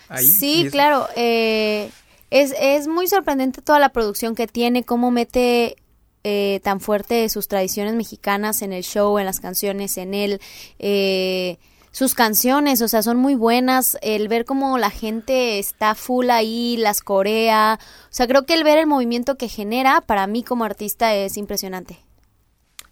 Ahí 0.09 0.25
Sí, 0.25 0.67
claro. 0.71 1.07
eh, 1.15 1.89
es, 2.29 2.53
es 2.59 2.87
muy 2.87 3.07
sorprendente 3.07 3.61
toda 3.61 3.79
la 3.79 3.89
producción 3.89 4.35
que 4.35 4.47
tiene, 4.47 4.83
cómo 4.83 5.11
mete 5.11 5.77
eh, 6.23 6.59
tan 6.63 6.79
fuerte 6.79 7.27
sus 7.29 7.47
tradiciones 7.47 7.93
mexicanas 7.93 8.61
en 8.61 8.73
el 8.73 8.83
show, 8.83 9.19
en 9.19 9.25
las 9.25 9.39
canciones, 9.39 9.97
en 9.97 10.13
él. 10.13 10.41
eh, 10.79 11.57
sus 11.91 12.13
canciones, 12.13 12.81
o 12.81 12.87
sea, 12.87 13.01
son 13.01 13.17
muy 13.17 13.35
buenas. 13.35 13.97
El 14.01 14.27
ver 14.27 14.45
cómo 14.45 14.77
la 14.77 14.91
gente 14.91 15.57
está 15.59 15.95
full 15.95 16.29
ahí, 16.29 16.77
las 16.77 17.01
corea. 17.01 17.79
O 17.81 18.07
sea, 18.11 18.27
creo 18.27 18.45
que 18.45 18.53
el 18.53 18.63
ver 18.63 18.77
el 18.77 18.85
movimiento 18.87 19.35
que 19.37 19.47
genera, 19.47 20.01
para 20.01 20.27
mí 20.27 20.43
como 20.43 20.65
artista, 20.65 21.15
es 21.15 21.35
impresionante. 21.35 21.97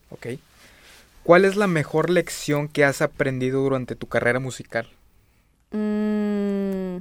Ok. 0.10 0.28
¿Cuál 1.27 1.45
es 1.45 1.57
la 1.57 1.67
mejor 1.67 2.09
lección 2.09 2.69
que 2.69 2.85
has 2.85 3.01
aprendido 3.03 3.61
durante 3.61 3.95
tu 3.95 4.07
carrera 4.07 4.39
musical? 4.39 4.87
Mm, 5.71 6.97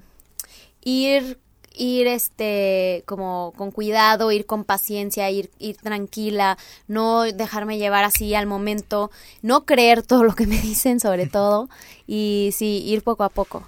ir 0.85 1.39
ir 1.79 2.07
este 2.09 3.05
como 3.07 3.53
con 3.57 3.71
cuidado, 3.73 4.33
ir 4.33 4.47
con 4.47 4.65
paciencia, 4.65 5.31
ir 5.31 5.51
ir 5.59 5.77
tranquila, 5.79 6.59
no 6.89 7.23
dejarme 7.25 7.79
llevar 7.79 8.05
así 8.05 8.35
al 8.35 8.47
momento, 8.47 9.11
no 9.43 9.65
creer 9.67 10.03
todo 10.03 10.25
lo 10.25 10.35
que 10.35 10.47
me 10.47 10.61
dicen 10.63 11.01
sobre 11.01 11.27
todo 11.29 11.69
y 12.07 12.51
sí 12.55 12.83
ir 12.87 13.03
poco 13.03 13.25
a 13.25 13.31
poco. 13.31 13.65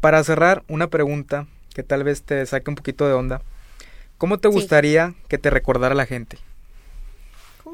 Para 0.00 0.22
cerrar, 0.24 0.64
una 0.68 0.88
pregunta 0.88 1.46
que 1.74 1.82
tal 1.82 2.04
vez 2.04 2.22
te 2.22 2.44
saque 2.46 2.70
un 2.70 2.76
poquito 2.76 3.06
de 3.06 3.12
onda. 3.14 3.42
¿Cómo 4.18 4.38
te 4.38 4.48
Sí. 4.48 4.48
gustaría 4.48 5.14
que 5.28 5.38
te 5.38 5.50
recordara 5.50 5.94
la 5.94 6.06
gente? 6.06 6.38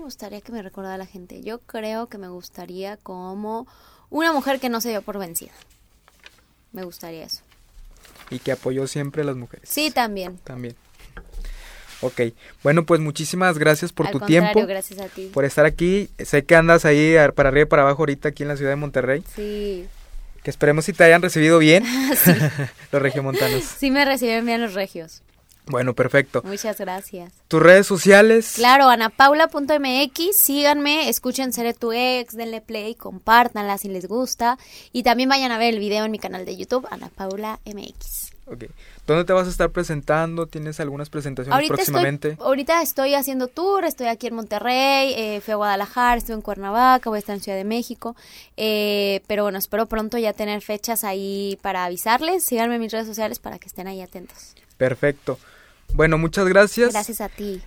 ¿Cómo 0.04 0.10
me 0.10 0.16
gustaría 0.16 0.40
que 0.42 0.52
me 0.52 0.60
recordara 0.60 0.98
la 0.98 1.06
gente? 1.06 1.40
Yo 1.40 1.60
creo 1.60 2.08
que 2.08 2.18
me 2.18 2.28
gustaría 2.28 2.98
como 2.98 3.66
una 4.10 4.34
mujer 4.34 4.60
que 4.60 4.68
no 4.68 4.82
se 4.82 4.90
dio 4.90 5.00
por 5.00 5.18
vencida. 5.18 5.52
Me 6.72 6.84
gustaría 6.84 7.24
eso. 7.24 7.40
Y 8.28 8.38
que 8.38 8.52
apoyó 8.52 8.86
siempre 8.86 9.22
a 9.22 9.24
las 9.24 9.36
mujeres. 9.36 9.66
Sí, 9.66 9.90
también. 9.90 10.36
También. 10.44 10.76
Ok. 12.02 12.20
Bueno, 12.62 12.84
pues 12.84 13.00
muchísimas 13.00 13.56
gracias 13.56 13.92
por 13.92 14.08
Al 14.08 14.12
tu 14.12 14.20
tiempo. 14.20 14.66
gracias 14.66 15.00
a 15.00 15.08
ti. 15.08 15.30
Por 15.32 15.46
estar 15.46 15.64
aquí. 15.64 16.10
Sé 16.22 16.44
que 16.44 16.54
andas 16.54 16.84
ahí 16.84 17.14
para 17.34 17.48
arriba 17.48 17.62
y 17.62 17.68
para 17.70 17.80
abajo 17.84 18.02
ahorita 18.02 18.28
aquí 18.28 18.42
en 18.42 18.50
la 18.50 18.58
ciudad 18.58 18.72
de 18.72 18.76
Monterrey. 18.76 19.24
Sí. 19.34 19.88
Que 20.42 20.50
esperemos 20.50 20.84
si 20.84 20.92
te 20.92 21.02
hayan 21.04 21.22
recibido 21.22 21.58
bien 21.58 21.82
sí. 22.22 22.30
los 22.92 23.00
regiomontanos. 23.00 23.64
Sí 23.64 23.90
me 23.90 24.04
reciben 24.04 24.44
bien 24.44 24.60
los 24.60 24.74
regios. 24.74 25.22
Bueno, 25.66 25.94
perfecto. 25.94 26.42
Muchas 26.44 26.78
gracias. 26.78 27.32
Tus 27.48 27.62
redes 27.62 27.86
sociales. 27.86 28.52
Claro, 28.56 28.88
anapaula.mx, 28.88 30.36
síganme, 30.36 31.08
escuchen 31.08 31.52
Seré 31.52 31.72
tu 31.72 31.92
ex, 31.92 32.36
denle 32.36 32.60
play, 32.60 32.94
compártanla 32.94 33.78
si 33.78 33.88
les 33.88 34.06
gusta 34.06 34.58
y 34.92 35.04
también 35.04 35.28
vayan 35.28 35.52
a 35.52 35.58
ver 35.58 35.72
el 35.74 35.80
video 35.80 36.04
en 36.04 36.10
mi 36.10 36.18
canal 36.18 36.44
de 36.44 36.56
YouTube, 36.56 36.86
Ana 36.90 37.08
Paula 37.08 37.60
MX. 37.64 38.32
Ok. 38.46 38.64
¿Dónde 39.06 39.24
te 39.24 39.32
vas 39.32 39.46
a 39.46 39.50
estar 39.50 39.70
presentando? 39.70 40.46
¿Tienes 40.46 40.80
algunas 40.80 41.08
presentaciones 41.08 41.54
Ahorita 41.54 41.74
próximamente? 41.74 42.30
estoy, 42.30 42.46
ahorita 42.46 42.82
estoy 42.82 43.14
haciendo 43.14 43.48
tour, 43.48 43.84
estoy 43.84 44.08
aquí 44.08 44.26
en 44.26 44.34
Monterrey, 44.34 45.14
eh, 45.16 45.40
fui 45.42 45.52
a 45.52 45.56
Guadalajara, 45.56 46.16
estuve 46.16 46.36
en 46.36 46.42
Cuernavaca, 46.42 47.08
voy 47.08 47.16
a 47.16 47.20
estar 47.20 47.34
en 47.34 47.42
Ciudad 47.42 47.56
de 47.56 47.64
México, 47.64 48.16
eh, 48.58 49.22
pero 49.26 49.44
bueno, 49.44 49.58
espero 49.58 49.86
pronto 49.86 50.18
ya 50.18 50.34
tener 50.34 50.60
fechas 50.60 51.04
ahí 51.04 51.58
para 51.62 51.86
avisarles, 51.86 52.44
síganme 52.44 52.74
en 52.74 52.82
mis 52.82 52.92
redes 52.92 53.06
sociales 53.06 53.38
para 53.38 53.58
que 53.58 53.66
estén 53.66 53.86
ahí 53.86 54.02
atentos. 54.02 54.54
Perfecto. 54.76 55.38
Bueno, 55.94 56.18
muchas 56.18 56.48
gracias. 56.48 56.92
Gracias 56.92 57.20
a 57.20 57.28
ti. 57.28 57.62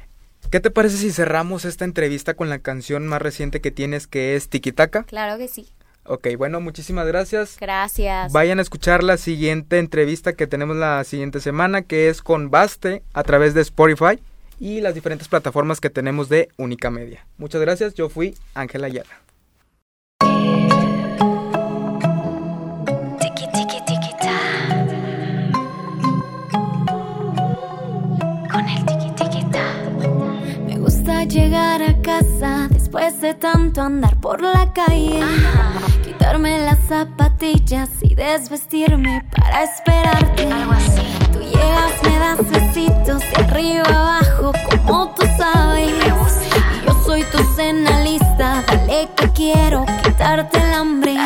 ¿Qué 0.52 0.60
te 0.60 0.70
parece 0.70 0.98
si 0.98 1.12
cerramos 1.12 1.64
esta 1.64 1.86
entrevista 1.86 2.34
con 2.34 2.50
la 2.50 2.60
canción 2.60 3.08
más 3.08 3.22
reciente 3.22 3.62
que 3.62 3.72
tienes 3.72 4.06
que 4.06 4.36
es 4.36 4.50
Tikitaka? 4.50 5.04
Claro 5.04 5.38
que 5.38 5.48
sí. 5.48 5.70
Ok, 6.06 6.28
bueno, 6.38 6.60
muchísimas 6.60 7.08
gracias. 7.08 7.58
Gracias. 7.60 8.34
Vayan 8.34 8.60
a 8.60 8.62
escuchar 8.62 9.02
la 9.02 9.18
siguiente 9.18 9.80
entrevista 9.80 10.34
que 10.34 10.46
tenemos 10.46 10.76
la 10.76 11.04
siguiente 11.06 11.40
semana, 11.40 11.84
que 11.84 12.10
es 12.10 12.22
con 12.22 12.50
Baste 12.50 13.02
a 13.14 13.24
través 13.24 13.54
de 13.54 13.62
Spotify 13.62 14.20
y 14.60 14.82
las 14.82 14.94
diferentes 14.94 15.30
plataformas 15.30 15.80
que 15.80 15.90
tenemos 15.90 16.28
de 16.28 16.50
Única 16.58 16.92
Media. 16.92 17.26
Muchas 17.38 17.62
gracias, 17.62 17.94
yo 17.94 18.10
fui 18.10 18.36
Ángela 18.54 18.88
Ayala. 18.88 19.27
Después 32.88 33.20
de 33.20 33.34
tanto 33.34 33.82
andar 33.82 34.16
por 34.22 34.42
la 34.42 34.72
calle. 34.72 35.20
Quitarme 36.06 36.58
las 36.60 36.80
zapatillas 36.88 37.90
y 38.02 38.16
desvestirme 38.16 39.26
para 39.36 39.64
esperarte. 39.64 40.50
Algo 40.50 40.72
así. 40.72 41.02
Tú 41.34 41.40
llegas, 41.40 41.92
me 42.04 42.18
das 42.18 42.50
besitos 42.50 43.20
de 43.20 43.44
arriba 43.44 43.84
abajo, 43.84 44.54
como 44.86 45.14
tú 45.16 45.28
sabes. 45.38 45.90
Y 45.90 46.86
yo 46.86 47.04
soy 47.06 47.24
tu 47.24 47.40
cena 47.58 48.00
lista. 48.04 48.64
Dale 48.66 49.10
que 49.18 49.30
quiero 49.34 49.86
quitarte 50.04 50.58
el 50.58 50.74
hambre. 50.74 51.18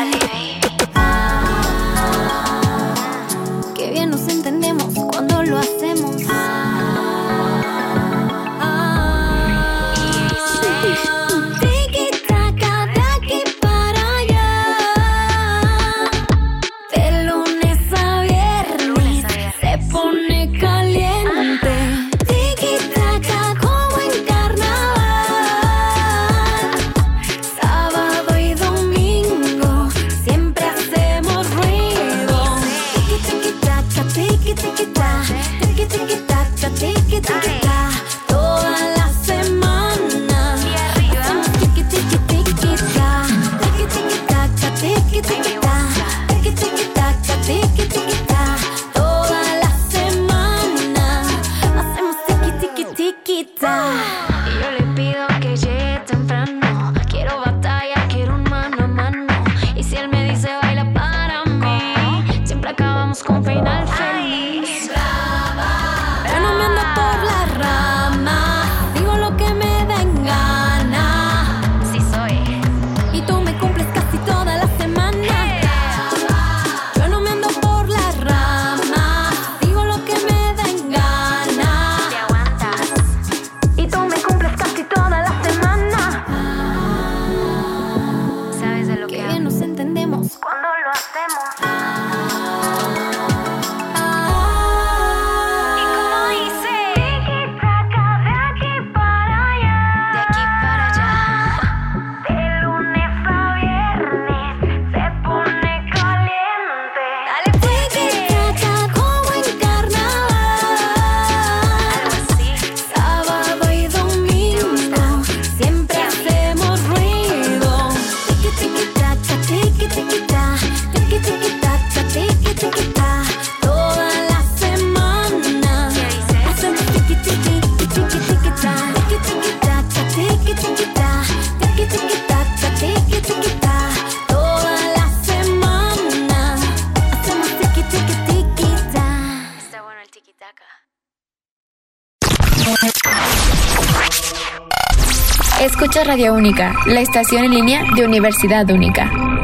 Única, 146.30 146.74
la 146.86 147.00
estación 147.00 147.44
en 147.44 147.50
línea 147.50 147.82
de 147.96 148.04
Universidad 148.04 148.70
Única. 148.70 149.41